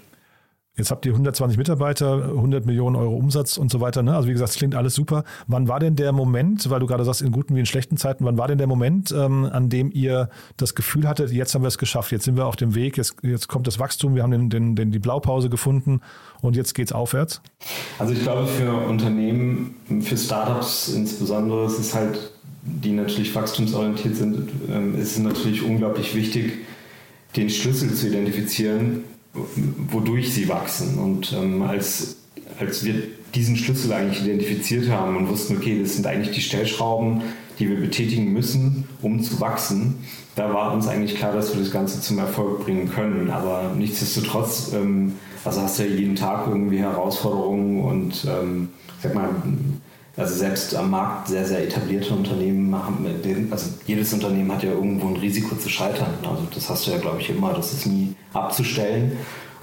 Jetzt 0.80 0.90
habt 0.90 1.04
ihr 1.04 1.12
120 1.12 1.58
Mitarbeiter, 1.58 2.30
100 2.30 2.64
Millionen 2.64 2.96
Euro 2.96 3.14
Umsatz 3.14 3.58
und 3.58 3.70
so 3.70 3.82
weiter. 3.82 4.02
Ne? 4.02 4.16
Also 4.16 4.28
wie 4.28 4.32
gesagt, 4.32 4.52
es 4.52 4.56
klingt 4.56 4.74
alles 4.74 4.94
super. 4.94 5.24
Wann 5.46 5.68
war 5.68 5.78
denn 5.78 5.94
der 5.94 6.12
Moment, 6.12 6.70
weil 6.70 6.80
du 6.80 6.86
gerade 6.86 7.04
sagst, 7.04 7.20
in 7.20 7.32
guten 7.32 7.54
wie 7.54 7.60
in 7.60 7.66
schlechten 7.66 7.98
Zeiten, 7.98 8.24
wann 8.24 8.38
war 8.38 8.48
denn 8.48 8.56
der 8.56 8.66
Moment, 8.66 9.12
ähm, 9.12 9.44
an 9.44 9.68
dem 9.68 9.92
ihr 9.92 10.30
das 10.56 10.74
Gefühl 10.74 11.06
hattet, 11.06 11.32
jetzt 11.32 11.54
haben 11.54 11.60
wir 11.60 11.68
es 11.68 11.76
geschafft, 11.76 12.12
jetzt 12.12 12.24
sind 12.24 12.38
wir 12.38 12.46
auf 12.46 12.56
dem 12.56 12.74
Weg, 12.74 12.96
jetzt, 12.96 13.16
jetzt 13.20 13.46
kommt 13.46 13.66
das 13.66 13.78
Wachstum, 13.78 14.14
wir 14.14 14.22
haben 14.22 14.30
den, 14.30 14.48
den, 14.48 14.74
den, 14.74 14.90
die 14.90 14.98
Blaupause 14.98 15.50
gefunden 15.50 16.00
und 16.40 16.56
jetzt 16.56 16.74
geht 16.74 16.86
es 16.86 16.92
aufwärts? 16.92 17.42
Also 17.98 18.14
ich 18.14 18.22
glaube, 18.22 18.46
für 18.46 18.72
Unternehmen, 18.72 19.74
für 20.00 20.16
Startups 20.16 20.88
insbesondere, 20.88 21.66
ist 21.66 21.78
es 21.78 21.94
halt, 21.94 22.32
die 22.62 22.92
natürlich 22.92 23.34
wachstumsorientiert 23.34 24.16
sind, 24.16 24.48
ähm, 24.70 24.98
ist 24.98 25.12
es 25.12 25.18
natürlich 25.18 25.62
unglaublich 25.62 26.14
wichtig, 26.14 26.52
den 27.36 27.50
Schlüssel 27.50 27.92
zu 27.92 28.08
identifizieren, 28.08 29.04
wodurch 29.32 30.32
sie 30.34 30.48
wachsen. 30.48 30.98
Und 30.98 31.32
ähm, 31.32 31.62
als, 31.62 32.16
als 32.58 32.84
wir 32.84 33.02
diesen 33.34 33.56
Schlüssel 33.56 33.92
eigentlich 33.92 34.24
identifiziert 34.24 34.88
haben 34.90 35.16
und 35.16 35.28
wussten, 35.28 35.56
okay, 35.56 35.78
das 35.80 35.94
sind 35.94 36.06
eigentlich 36.06 36.34
die 36.34 36.42
Stellschrauben, 36.42 37.22
die 37.58 37.68
wir 37.68 37.76
betätigen 37.76 38.32
müssen, 38.32 38.84
um 39.02 39.22
zu 39.22 39.40
wachsen, 39.40 39.98
da 40.34 40.52
war 40.54 40.72
uns 40.72 40.88
eigentlich 40.88 41.16
klar, 41.16 41.32
dass 41.32 41.54
wir 41.54 41.60
das 41.60 41.70
Ganze 41.70 42.00
zum 42.00 42.18
Erfolg 42.18 42.64
bringen 42.64 42.90
können. 42.90 43.30
Aber 43.30 43.72
nichtsdestotrotz, 43.76 44.72
ähm, 44.72 45.12
also 45.44 45.60
hast 45.60 45.78
du 45.78 45.84
ja 45.84 45.94
jeden 45.94 46.16
Tag 46.16 46.46
irgendwie 46.46 46.78
Herausforderungen 46.78 47.82
und 47.82 48.26
ähm, 48.28 48.68
sag 49.02 49.14
mal, 49.14 49.28
also 50.16 50.34
selbst 50.34 50.74
am 50.74 50.90
Markt 50.90 51.28
sehr, 51.28 51.46
sehr 51.46 51.64
etablierte 51.64 52.12
Unternehmen 52.12 52.74
haben, 52.74 53.06
also 53.50 53.70
jedes 53.86 54.12
Unternehmen 54.12 54.52
hat 54.52 54.62
ja 54.62 54.72
irgendwo 54.72 55.08
ein 55.08 55.16
Risiko 55.16 55.54
zu 55.56 55.68
scheitern. 55.68 56.14
Also 56.22 56.46
das 56.54 56.68
hast 56.68 56.86
du 56.86 56.90
ja, 56.90 56.98
glaube 56.98 57.20
ich, 57.20 57.30
immer. 57.30 57.52
Das 57.52 57.72
ist 57.72 57.86
nie 57.86 58.14
abzustellen. 58.32 59.12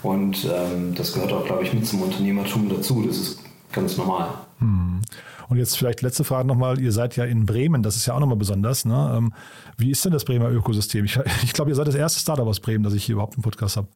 Und 0.03 0.45
ähm, 0.45 0.95
das 0.95 1.13
gehört 1.13 1.33
auch, 1.33 1.45
glaube 1.45 1.63
ich, 1.63 1.73
mit 1.73 1.86
zum 1.86 2.01
Unternehmertum 2.01 2.69
dazu. 2.69 3.03
Das 3.05 3.17
ist 3.17 3.39
ganz 3.71 3.97
normal. 3.97 4.29
Hm. 4.60 5.01
Und 5.49 5.57
jetzt 5.57 5.77
vielleicht 5.77 6.01
letzte 6.01 6.23
Frage 6.23 6.47
nochmal. 6.47 6.79
Ihr 6.79 6.91
seid 6.91 7.15
ja 7.15 7.25
in 7.25 7.45
Bremen, 7.45 7.83
das 7.83 7.95
ist 7.95 8.05
ja 8.05 8.13
auch 8.13 8.19
nochmal 8.19 8.38
besonders. 8.38 8.86
Ne? 8.86 9.15
Ähm, 9.17 9.33
wie 9.77 9.91
ist 9.91 10.03
denn 10.05 10.12
das 10.12 10.25
Bremer 10.25 10.49
Ökosystem? 10.49 11.05
Ich, 11.05 11.19
ich 11.43 11.53
glaube, 11.53 11.71
ihr 11.71 11.75
seid 11.75 11.88
das 11.88 11.95
erste 11.95 12.19
Startup 12.19 12.47
aus 12.47 12.60
Bremen, 12.60 12.83
das 12.83 12.93
ich 12.93 13.05
hier 13.05 13.13
überhaupt 13.13 13.36
im 13.36 13.43
Podcast 13.43 13.77
habe. 13.77 13.88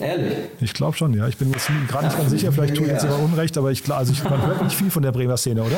Ehrlich? 0.00 0.32
Ich 0.60 0.72
glaube 0.72 0.96
schon, 0.96 1.14
ja. 1.14 1.28
Ich 1.28 1.36
bin 1.36 1.50
jetzt 1.52 1.70
gerade 1.88 2.06
nicht 2.06 2.18
ganz 2.18 2.30
sicher, 2.30 2.52
vielleicht 2.52 2.74
tue 2.74 2.86
ich 2.86 2.92
jetzt 2.92 3.04
immer 3.04 3.18
Unrecht, 3.18 3.56
aber 3.58 3.70
ich, 3.70 3.88
also 3.92 4.12
ich, 4.12 4.24
man 4.24 4.44
hört 4.46 4.62
nicht 4.62 4.76
viel 4.76 4.90
von 4.90 5.02
der 5.02 5.12
Bremer 5.12 5.36
Szene, 5.36 5.62
oder? 5.62 5.76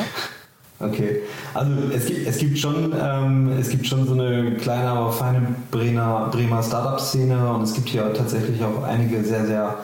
Okay, 0.79 1.21
also 1.53 1.71
es 1.95 2.05
gibt, 2.07 2.27
es 2.27 2.37
gibt, 2.37 2.59
schon, 2.59 2.93
ähm, 2.99 3.51
es 3.59 3.69
gibt 3.69 3.87
schon 3.87 4.05
so 4.05 4.13
eine 4.13 4.55
kleine, 4.55 4.89
aber 4.89 5.11
feine 5.11 5.55
Bremer, 5.71 6.29
Bremer 6.31 6.61
Startup-Szene 6.61 7.53
und 7.53 7.61
es 7.63 7.73
gibt 7.73 7.89
hier 7.89 8.11
tatsächlich 8.13 8.61
auch 8.63 8.83
einige 8.83 9.23
sehr, 9.23 9.45
sehr 9.45 9.77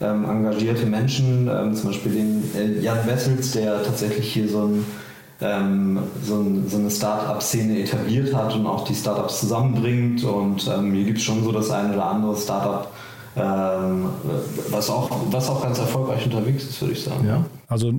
ähm, 0.00 0.24
engagierte 0.24 0.86
Menschen, 0.86 1.48
ähm, 1.48 1.74
zum 1.74 1.90
Beispiel 1.90 2.12
den 2.12 2.50
äh, 2.54 2.80
Jan 2.80 3.06
Wessels, 3.06 3.52
der 3.52 3.82
tatsächlich 3.82 4.32
hier 4.32 4.48
so, 4.48 4.66
ein, 4.66 4.84
ähm, 5.40 5.98
so, 6.22 6.36
ein, 6.36 6.68
so 6.68 6.76
eine 6.76 6.90
Startup-Szene 6.90 7.80
etabliert 7.80 8.32
hat 8.34 8.54
und 8.54 8.66
auch 8.66 8.84
die 8.84 8.94
Startups 8.94 9.40
zusammenbringt 9.40 10.22
und 10.24 10.68
ähm, 10.68 10.92
hier 10.92 11.04
gibt 11.04 11.18
es 11.18 11.24
schon 11.24 11.42
so 11.42 11.50
das 11.52 11.70
eine 11.70 11.94
oder 11.94 12.06
andere 12.06 12.36
Startup, 12.36 12.88
ähm, 13.36 14.10
was, 14.70 14.90
auch, 14.90 15.10
was 15.30 15.48
auch 15.48 15.62
ganz 15.62 15.78
erfolgreich 15.78 16.24
unterwegs 16.24 16.64
ist, 16.64 16.80
würde 16.80 16.94
ich 16.94 17.02
sagen. 17.02 17.26
Ja, 17.26 17.44
also 17.66 17.92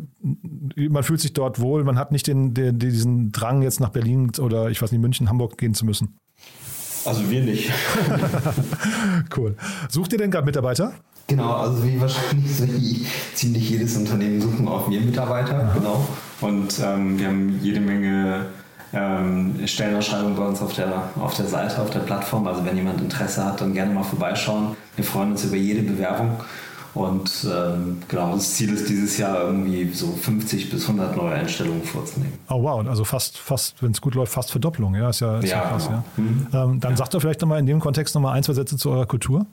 man 0.78 1.04
fühlt 1.04 1.20
sich 1.20 1.34
dort 1.34 1.60
wohl, 1.60 1.84
man 1.84 1.98
hat 1.98 2.12
nicht 2.12 2.28
den, 2.28 2.54
den, 2.54 2.80
diesen 2.80 3.32
Drang, 3.32 3.62
jetzt 3.62 3.80
nach 3.80 3.90
Berlin 3.90 4.32
oder 4.40 4.70
ich 4.70 4.82
weiß 4.82 4.92
nicht, 4.92 5.02
München, 5.02 5.30
Hamburg 5.30 5.58
gehen 5.58 5.74
zu 5.74 5.86
müssen. 5.86 6.20
Also 7.06 7.30
wir 7.30 7.42
nicht. 7.42 7.72
cool. 9.38 9.56
Sucht 9.90 10.14
ihr 10.14 10.18
denn 10.18 10.32
gerade 10.32 10.46
Mitarbeiter? 10.46 10.94
Genau, 11.28 11.54
also 11.54 11.84
wie 11.84 12.00
wahrscheinlich 12.00 12.56
so 12.56 12.66
ziemlich 13.34 13.70
jedes 13.70 13.98
Unternehmen 13.98 14.42
suchen 14.42 14.68
auch 14.68 14.90
wir 14.90 15.02
Mitarbeiter, 15.02 15.72
genau. 15.74 16.08
Und 16.42 16.80
ähm, 16.84 17.18
wir 17.20 17.28
haben 17.28 17.60
jede 17.62 17.80
Menge 17.80 18.48
ähm, 18.96 19.68
Stellenausschreibungen 19.68 20.36
bei 20.36 20.46
uns 20.46 20.62
auf 20.62 20.74
der, 20.74 21.10
auf 21.20 21.36
der 21.36 21.46
Seite, 21.46 21.82
auf 21.82 21.90
der 21.90 22.00
Plattform. 22.00 22.48
Also 22.48 22.66
wenn 22.66 22.78
jemand 22.78 23.02
Interesse 23.02 23.44
hat, 23.44 23.62
dann 23.62 23.74
gerne 23.74 23.94
mal 23.94 24.04
vorbeischauen. 24.04 24.76
Wir 24.96 25.04
freuen 25.04 25.32
uns 25.32 25.44
über 25.44 25.58
jede 25.58 25.82
Bewerbung. 25.82 26.40
Und 26.94 27.46
ähm, 27.54 27.98
genau, 28.08 28.34
das 28.36 28.54
Ziel 28.54 28.74
ist 28.74 28.88
dieses 28.88 29.18
Jahr 29.18 29.42
irgendwie 29.42 29.92
so 29.92 30.14
50 30.14 30.70
bis 30.70 30.84
100 30.84 31.18
neue 31.18 31.34
Einstellungen 31.34 31.84
vorzunehmen. 31.84 32.40
Oh 32.48 32.64
wow, 32.64 32.88
also 32.88 33.04
fast, 33.04 33.38
fast 33.38 33.84
wenn 33.84 33.92
es 33.92 34.00
gut 34.00 34.16
läuft, 34.16 34.32
fast 34.32 34.52
Verdopplung. 34.52 34.96
Ja, 34.96 35.10
ist 35.10 35.20
ja, 35.20 35.40
ist 35.40 35.50
ja, 35.50 35.58
ja 35.58 35.70
krass. 35.70 35.88
Genau. 35.88 35.98
Ja. 35.98 36.24
Mhm. 36.24 36.48
Ähm, 36.54 36.80
dann 36.80 36.92
ja. 36.92 36.98
sagt 36.98 37.14
doch 37.14 37.20
vielleicht 37.20 37.42
nochmal 37.42 37.60
in 37.60 37.66
dem 37.66 37.82
Kontext 37.82 38.16
nochmal 38.16 38.38
ein, 38.38 38.44
zwei 38.44 38.54
Sätze 38.54 38.78
zu 38.78 38.92
eurer 38.92 39.06
Kultur. 39.06 39.46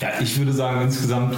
Ja, 0.00 0.08
ich 0.20 0.36
würde 0.36 0.52
sagen, 0.52 0.82
insgesamt 0.82 1.36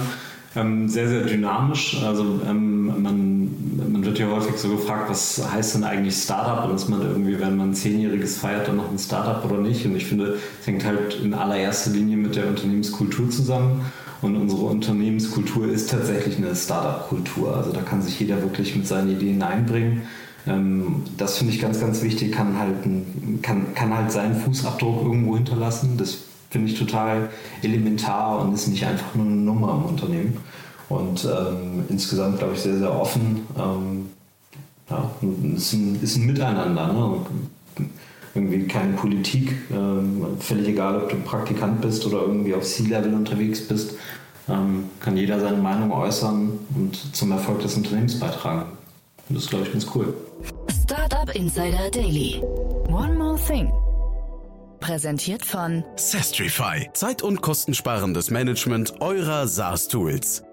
ähm, 0.55 0.87
sehr, 0.87 1.07
sehr 1.07 1.21
dynamisch. 1.21 2.01
Also 2.03 2.41
ähm, 2.47 2.85
man, 3.01 3.91
man 3.91 4.05
wird 4.05 4.19
ja 4.19 4.27
häufig 4.29 4.57
so 4.57 4.69
gefragt, 4.69 5.09
was 5.09 5.41
heißt 5.51 5.75
denn 5.75 5.83
eigentlich 5.83 6.15
Startup 6.15 6.69
und 6.69 6.75
ist 6.75 6.89
man 6.89 7.01
irgendwie, 7.01 7.39
wenn 7.39 7.57
man 7.57 7.71
ein 7.71 7.73
Zehnjähriges 7.73 8.37
feiert, 8.37 8.67
dann 8.67 8.77
noch 8.77 8.91
ein 8.91 8.99
Startup 8.99 9.43
oder 9.49 9.59
nicht? 9.59 9.85
Und 9.85 9.95
ich 9.95 10.05
finde, 10.05 10.37
es 10.61 10.67
hängt 10.67 10.85
halt 10.85 11.19
in 11.23 11.33
allererster 11.33 11.91
Linie 11.91 12.17
mit 12.17 12.35
der 12.35 12.47
Unternehmenskultur 12.47 13.29
zusammen. 13.29 13.81
Und 14.21 14.37
unsere 14.37 14.61
Unternehmenskultur 14.61 15.67
ist 15.67 15.89
tatsächlich 15.89 16.37
eine 16.37 16.55
Startup-Kultur. 16.55 17.57
Also 17.57 17.73
da 17.73 17.81
kann 17.81 18.01
sich 18.01 18.19
jeder 18.19 18.41
wirklich 18.41 18.73
mit 18.75 18.87
seinen 18.87 19.11
Ideen 19.11 19.41
einbringen. 19.41 20.03
Ähm, 20.47 21.03
das 21.17 21.37
finde 21.37 21.53
ich 21.53 21.59
ganz, 21.59 21.79
ganz 21.81 22.01
wichtig, 22.01 22.31
kann 22.31 22.57
halt, 22.57 22.85
ein, 22.85 23.39
kann, 23.41 23.73
kann 23.73 23.95
halt 23.95 24.11
seinen 24.11 24.35
Fußabdruck 24.35 25.03
irgendwo 25.03 25.35
hinterlassen. 25.35 25.97
Das 25.97 26.19
finde 26.53 26.71
ich 26.71 26.77
total 26.77 27.29
elementar 27.63 28.39
und 28.39 28.53
ist 28.53 28.67
nicht 28.67 28.85
einfach 28.85 29.15
nur 29.15 29.25
eine 29.25 29.35
Nummer 29.35 29.73
im 29.73 29.89
Unternehmen. 29.89 30.37
Und 30.87 31.25
ähm, 31.25 31.83
insgesamt, 31.89 32.37
glaube 32.37 32.53
ich, 32.53 32.59
sehr, 32.59 32.77
sehr 32.77 32.93
offen. 32.93 33.41
Ähm, 33.57 34.09
ja, 34.87 35.09
ist 35.55 35.73
ein, 35.73 35.99
ist 35.99 36.15
ein 36.15 36.27
Miteinander. 36.27 36.93
Ne? 36.93 37.87
Irgendwie 38.35 38.67
keine 38.67 38.93
Politik. 38.93 39.55
Ähm, 39.71 40.23
völlig 40.39 40.67
egal, 40.67 41.01
ob 41.01 41.09
du 41.09 41.15
Praktikant 41.15 41.81
bist 41.81 42.05
oder 42.05 42.21
irgendwie 42.21 42.53
auf 42.53 42.63
C-Level 42.63 43.15
unterwegs 43.15 43.67
bist. 43.67 43.95
Ähm, 44.47 44.83
kann 44.99 45.17
jeder 45.17 45.39
seine 45.39 45.57
Meinung 45.57 45.91
äußern 45.91 46.59
und 46.75 47.15
zum 47.15 47.31
Erfolg 47.31 47.61
des 47.61 47.75
Unternehmens 47.77 48.19
beitragen. 48.19 48.65
Und 49.27 49.35
das 49.37 49.45
ist, 49.45 49.49
glaube 49.49 49.65
ich, 49.65 49.71
ganz 49.71 49.87
cool. 49.95 50.13
Startup 50.83 51.33
Insider 51.33 51.89
Daily. 51.89 52.43
One 52.89 53.15
more 53.17 53.39
thing 53.47 53.71
präsentiert 54.83 55.45
von 55.45 55.85
Sestrify. 55.95 56.89
Zeit- 56.91 57.21
und 57.21 57.41
kostensparendes 57.41 58.31
Management 58.31 58.99
eurer 58.99 59.47
SaaS-Tools. 59.47 60.43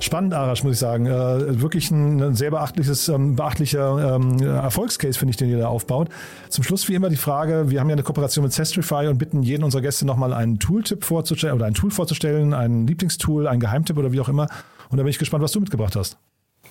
Spannend, 0.00 0.32
Arash, 0.32 0.64
muss 0.64 0.72
ich 0.72 0.78
sagen. 0.78 1.04
Äh, 1.04 1.60
wirklich 1.60 1.90
ein, 1.90 2.34
sehr 2.34 2.50
beachtliches, 2.50 3.08
ähm, 3.08 3.36
beachtlicher 3.36 4.16
ähm, 4.16 4.40
Erfolgscase, 4.40 5.18
finde 5.18 5.32
ich, 5.32 5.36
den 5.36 5.50
ihr 5.50 5.58
da 5.58 5.68
aufbaut. 5.68 6.08
Zum 6.48 6.64
Schluss 6.64 6.88
wie 6.88 6.94
immer 6.94 7.10
die 7.10 7.16
Frage, 7.16 7.68
wir 7.68 7.80
haben 7.80 7.90
ja 7.90 7.92
eine 7.92 8.04
Kooperation 8.04 8.42
mit 8.42 8.54
Sestrify 8.54 9.06
und 9.06 9.18
bitten 9.18 9.42
jeden 9.42 9.64
unserer 9.64 9.82
Gäste 9.82 10.06
nochmal 10.06 10.32
einen 10.32 10.58
Tooltip 10.58 11.04
vorzustellen 11.04 11.54
oder 11.54 11.66
ein 11.66 11.74
Tool 11.74 11.90
vorzustellen, 11.90 12.54
ein 12.54 12.86
Lieblingstool, 12.86 13.46
ein 13.46 13.60
Geheimtipp 13.60 13.98
oder 13.98 14.12
wie 14.12 14.20
auch 14.20 14.30
immer. 14.30 14.48
Und 14.88 14.96
da 14.96 15.02
bin 15.02 15.10
ich 15.10 15.18
gespannt, 15.18 15.44
was 15.44 15.52
du 15.52 15.60
mitgebracht 15.60 15.94
hast. 15.94 16.16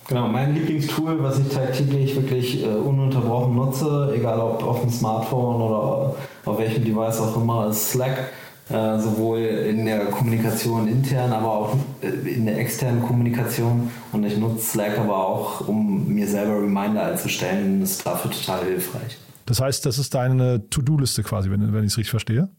Genau, 0.08 0.26
mein 0.26 0.54
Lieblingstool, 0.54 1.22
was 1.22 1.38
ich 1.38 1.48
tagtäglich 1.48 2.16
wirklich 2.16 2.64
äh, 2.64 2.68
ununterbrochen 2.68 3.54
nutze, 3.54 4.12
egal 4.16 4.40
ob 4.40 4.64
auf 4.64 4.80
dem 4.80 4.90
Smartphone 4.90 5.60
oder 5.60 6.14
auf 6.48 6.58
welchem 6.58 6.84
Device 6.84 7.20
auch 7.20 7.36
immer, 7.36 7.68
ist 7.68 7.92
Slack. 7.92 8.30
Äh, 8.70 8.98
sowohl 8.98 9.38
in 9.38 9.86
der 9.86 10.06
Kommunikation 10.06 10.88
intern, 10.88 11.32
aber 11.32 11.50
auch 11.50 11.76
äh, 12.02 12.08
in 12.28 12.44
der 12.44 12.58
externen 12.58 13.02
Kommunikation. 13.02 13.90
Und 14.12 14.24
ich 14.24 14.36
nutze 14.36 14.62
Slack 14.62 14.98
aber 14.98 15.16
auch, 15.16 15.66
um 15.66 16.06
mir 16.06 16.28
selber 16.28 16.60
Reminder 16.60 17.06
einzustellen. 17.06 17.80
Das 17.80 17.92
ist 17.92 18.06
dafür 18.06 18.30
total 18.30 18.66
hilfreich. 18.66 19.16
Das 19.46 19.62
heißt, 19.62 19.86
das 19.86 19.98
ist 19.98 20.14
deine 20.14 20.68
To-Do-Liste 20.68 21.22
quasi, 21.22 21.50
wenn, 21.50 21.72
wenn 21.72 21.82
ich 21.82 21.92
es 21.92 21.96
richtig 21.96 22.10
verstehe? 22.10 22.50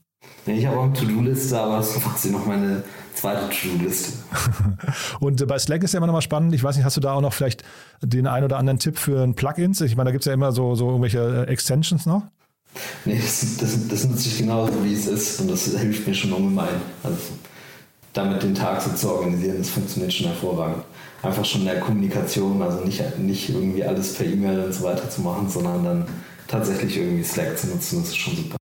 Ich 0.47 0.65
habe 0.65 0.77
auch 0.77 0.85
eine 0.85 0.93
To-Do-Liste, 0.93 1.59
aber 1.59 1.77
es 1.77 1.95
ist 1.95 2.03
quasi 2.03 2.31
noch 2.31 2.43
meine 2.47 2.81
zweite 3.13 3.47
To-Do-Liste. 3.47 4.13
und 5.19 5.47
bei 5.47 5.59
Slack 5.59 5.83
ist 5.83 5.93
ja 5.93 5.99
immer 5.99 6.07
noch 6.07 6.13
mal 6.13 6.21
spannend. 6.21 6.55
Ich 6.55 6.63
weiß 6.63 6.75
nicht, 6.75 6.85
hast 6.85 6.97
du 6.97 7.01
da 7.01 7.13
auch 7.13 7.21
noch 7.21 7.33
vielleicht 7.33 7.63
den 8.01 8.25
ein 8.25 8.43
oder 8.43 8.57
anderen 8.57 8.79
Tipp 8.79 8.97
für 8.97 9.21
ein 9.21 9.35
Plugins? 9.35 9.79
Ich 9.81 9.95
meine, 9.95 10.07
da 10.07 10.11
gibt 10.11 10.23
es 10.23 10.25
ja 10.25 10.33
immer 10.33 10.51
so, 10.53 10.73
so 10.73 10.87
irgendwelche 10.87 11.45
äh, 11.45 11.51
Extensions 11.51 12.07
noch. 12.07 12.23
Nee, 13.05 13.19
das, 13.19 13.57
das, 13.57 13.87
das 13.87 14.07
nutze 14.07 14.27
ich 14.27 14.37
genauso, 14.37 14.83
wie 14.83 14.93
es 14.93 15.07
ist. 15.07 15.41
Und 15.41 15.49
das 15.49 15.65
hilft 15.65 16.07
mir 16.07 16.13
schon 16.13 16.33
ungemein. 16.33 16.81
Also 17.03 17.17
damit 18.13 18.43
den 18.43 18.55
Tag 18.55 18.81
so 18.81 18.91
zu 18.91 19.11
organisieren, 19.11 19.57
das 19.59 19.69
funktioniert 19.69 20.13
schon 20.13 20.27
hervorragend. 20.27 20.83
Einfach 21.21 21.45
schon 21.45 21.61
in 21.61 21.67
der 21.67 21.79
Kommunikation, 21.79 22.61
also 22.61 22.83
nicht, 22.83 23.19
nicht 23.19 23.49
irgendwie 23.49 23.83
alles 23.83 24.13
per 24.13 24.25
E-Mail 24.25 24.59
und 24.65 24.73
so 24.73 24.83
weiter 24.83 25.09
zu 25.09 25.21
machen, 25.21 25.49
sondern 25.49 25.83
dann 25.83 26.05
tatsächlich 26.47 26.97
irgendwie 26.97 27.23
Slack 27.23 27.57
zu 27.57 27.67
nutzen, 27.67 28.01
das 28.01 28.09
ist 28.09 28.17
schon 28.17 28.35
super. 28.35 28.58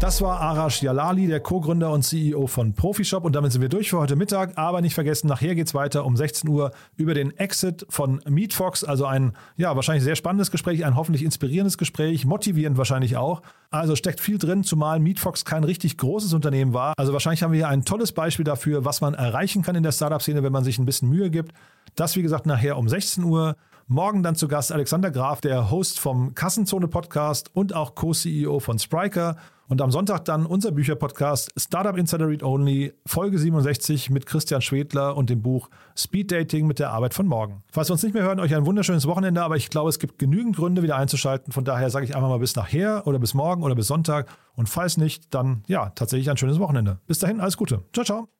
Das 0.00 0.22
war 0.22 0.40
Arash 0.40 0.82
Jalali, 0.82 1.26
der 1.26 1.40
Co-Gründer 1.40 1.92
und 1.92 2.00
CEO 2.00 2.46
von 2.46 2.72
Profishop. 2.72 3.22
Und 3.22 3.36
damit 3.36 3.52
sind 3.52 3.60
wir 3.60 3.68
durch 3.68 3.90
für 3.90 3.98
heute 3.98 4.16
Mittag. 4.16 4.56
Aber 4.56 4.80
nicht 4.80 4.94
vergessen, 4.94 5.26
nachher 5.26 5.54
geht 5.54 5.66
es 5.66 5.74
weiter 5.74 6.06
um 6.06 6.16
16 6.16 6.48
Uhr 6.48 6.70
über 6.96 7.12
den 7.12 7.36
Exit 7.36 7.84
von 7.90 8.22
MeetFox. 8.26 8.82
Also 8.82 9.04
ein, 9.04 9.34
ja, 9.58 9.76
wahrscheinlich 9.76 10.02
sehr 10.02 10.16
spannendes 10.16 10.50
Gespräch, 10.50 10.86
ein 10.86 10.96
hoffentlich 10.96 11.22
inspirierendes 11.22 11.76
Gespräch, 11.76 12.24
motivierend 12.24 12.78
wahrscheinlich 12.78 13.18
auch. 13.18 13.42
Also 13.70 13.94
steckt 13.94 14.20
viel 14.20 14.38
drin, 14.38 14.64
zumal 14.64 15.00
MeetFox 15.00 15.44
kein 15.44 15.64
richtig 15.64 15.98
großes 15.98 16.32
Unternehmen 16.32 16.72
war. 16.72 16.94
Also 16.96 17.12
wahrscheinlich 17.12 17.42
haben 17.42 17.52
wir 17.52 17.58
hier 17.58 17.68
ein 17.68 17.84
tolles 17.84 18.12
Beispiel 18.12 18.46
dafür, 18.46 18.86
was 18.86 19.02
man 19.02 19.12
erreichen 19.12 19.60
kann 19.60 19.76
in 19.76 19.82
der 19.82 19.92
Startup-Szene, 19.92 20.42
wenn 20.42 20.52
man 20.52 20.64
sich 20.64 20.78
ein 20.78 20.86
bisschen 20.86 21.10
Mühe 21.10 21.28
gibt. 21.28 21.52
Das, 21.94 22.16
wie 22.16 22.22
gesagt, 22.22 22.46
nachher 22.46 22.78
um 22.78 22.88
16 22.88 23.22
Uhr. 23.22 23.54
Morgen 23.92 24.22
dann 24.22 24.36
zu 24.36 24.46
Gast 24.46 24.70
Alexander 24.70 25.10
Graf, 25.10 25.40
der 25.40 25.68
Host 25.72 25.98
vom 25.98 26.32
Kassenzone 26.36 26.86
Podcast 26.86 27.50
und 27.54 27.74
auch 27.74 27.96
Co-CEO 27.96 28.60
von 28.60 28.78
Spriker. 28.78 29.34
Und 29.66 29.82
am 29.82 29.90
Sonntag 29.90 30.24
dann 30.26 30.46
unser 30.46 30.70
Bücherpodcast 30.70 31.52
Startup 31.56 31.98
Insider 31.98 32.28
Read 32.28 32.44
Only, 32.44 32.92
Folge 33.04 33.36
67 33.36 34.08
mit 34.10 34.26
Christian 34.26 34.62
Schwedler 34.62 35.16
und 35.16 35.28
dem 35.28 35.42
Buch 35.42 35.70
Speed 35.96 36.30
Dating 36.30 36.68
mit 36.68 36.78
der 36.78 36.92
Arbeit 36.92 37.14
von 37.14 37.26
morgen. 37.26 37.64
Falls 37.72 37.88
wir 37.88 37.94
uns 37.94 38.04
nicht 38.04 38.14
mehr 38.14 38.22
hören, 38.22 38.38
euch 38.38 38.54
ein 38.54 38.64
wunderschönes 38.64 39.08
Wochenende, 39.08 39.42
aber 39.42 39.56
ich 39.56 39.70
glaube, 39.70 39.88
es 39.88 39.98
gibt 39.98 40.20
genügend 40.20 40.54
Gründe, 40.54 40.84
wieder 40.84 40.94
einzuschalten. 40.94 41.52
Von 41.52 41.64
daher 41.64 41.90
sage 41.90 42.04
ich 42.04 42.14
einfach 42.14 42.28
mal 42.28 42.38
bis 42.38 42.54
nachher 42.54 43.08
oder 43.08 43.18
bis 43.18 43.34
morgen 43.34 43.64
oder 43.64 43.74
bis 43.74 43.88
Sonntag. 43.88 44.28
Und 44.54 44.68
falls 44.68 44.98
nicht, 44.98 45.34
dann 45.34 45.64
ja, 45.66 45.90
tatsächlich 45.96 46.30
ein 46.30 46.36
schönes 46.36 46.60
Wochenende. 46.60 47.00
Bis 47.08 47.18
dahin, 47.18 47.40
alles 47.40 47.56
Gute. 47.56 47.82
Ciao, 47.92 48.04
ciao. 48.04 48.39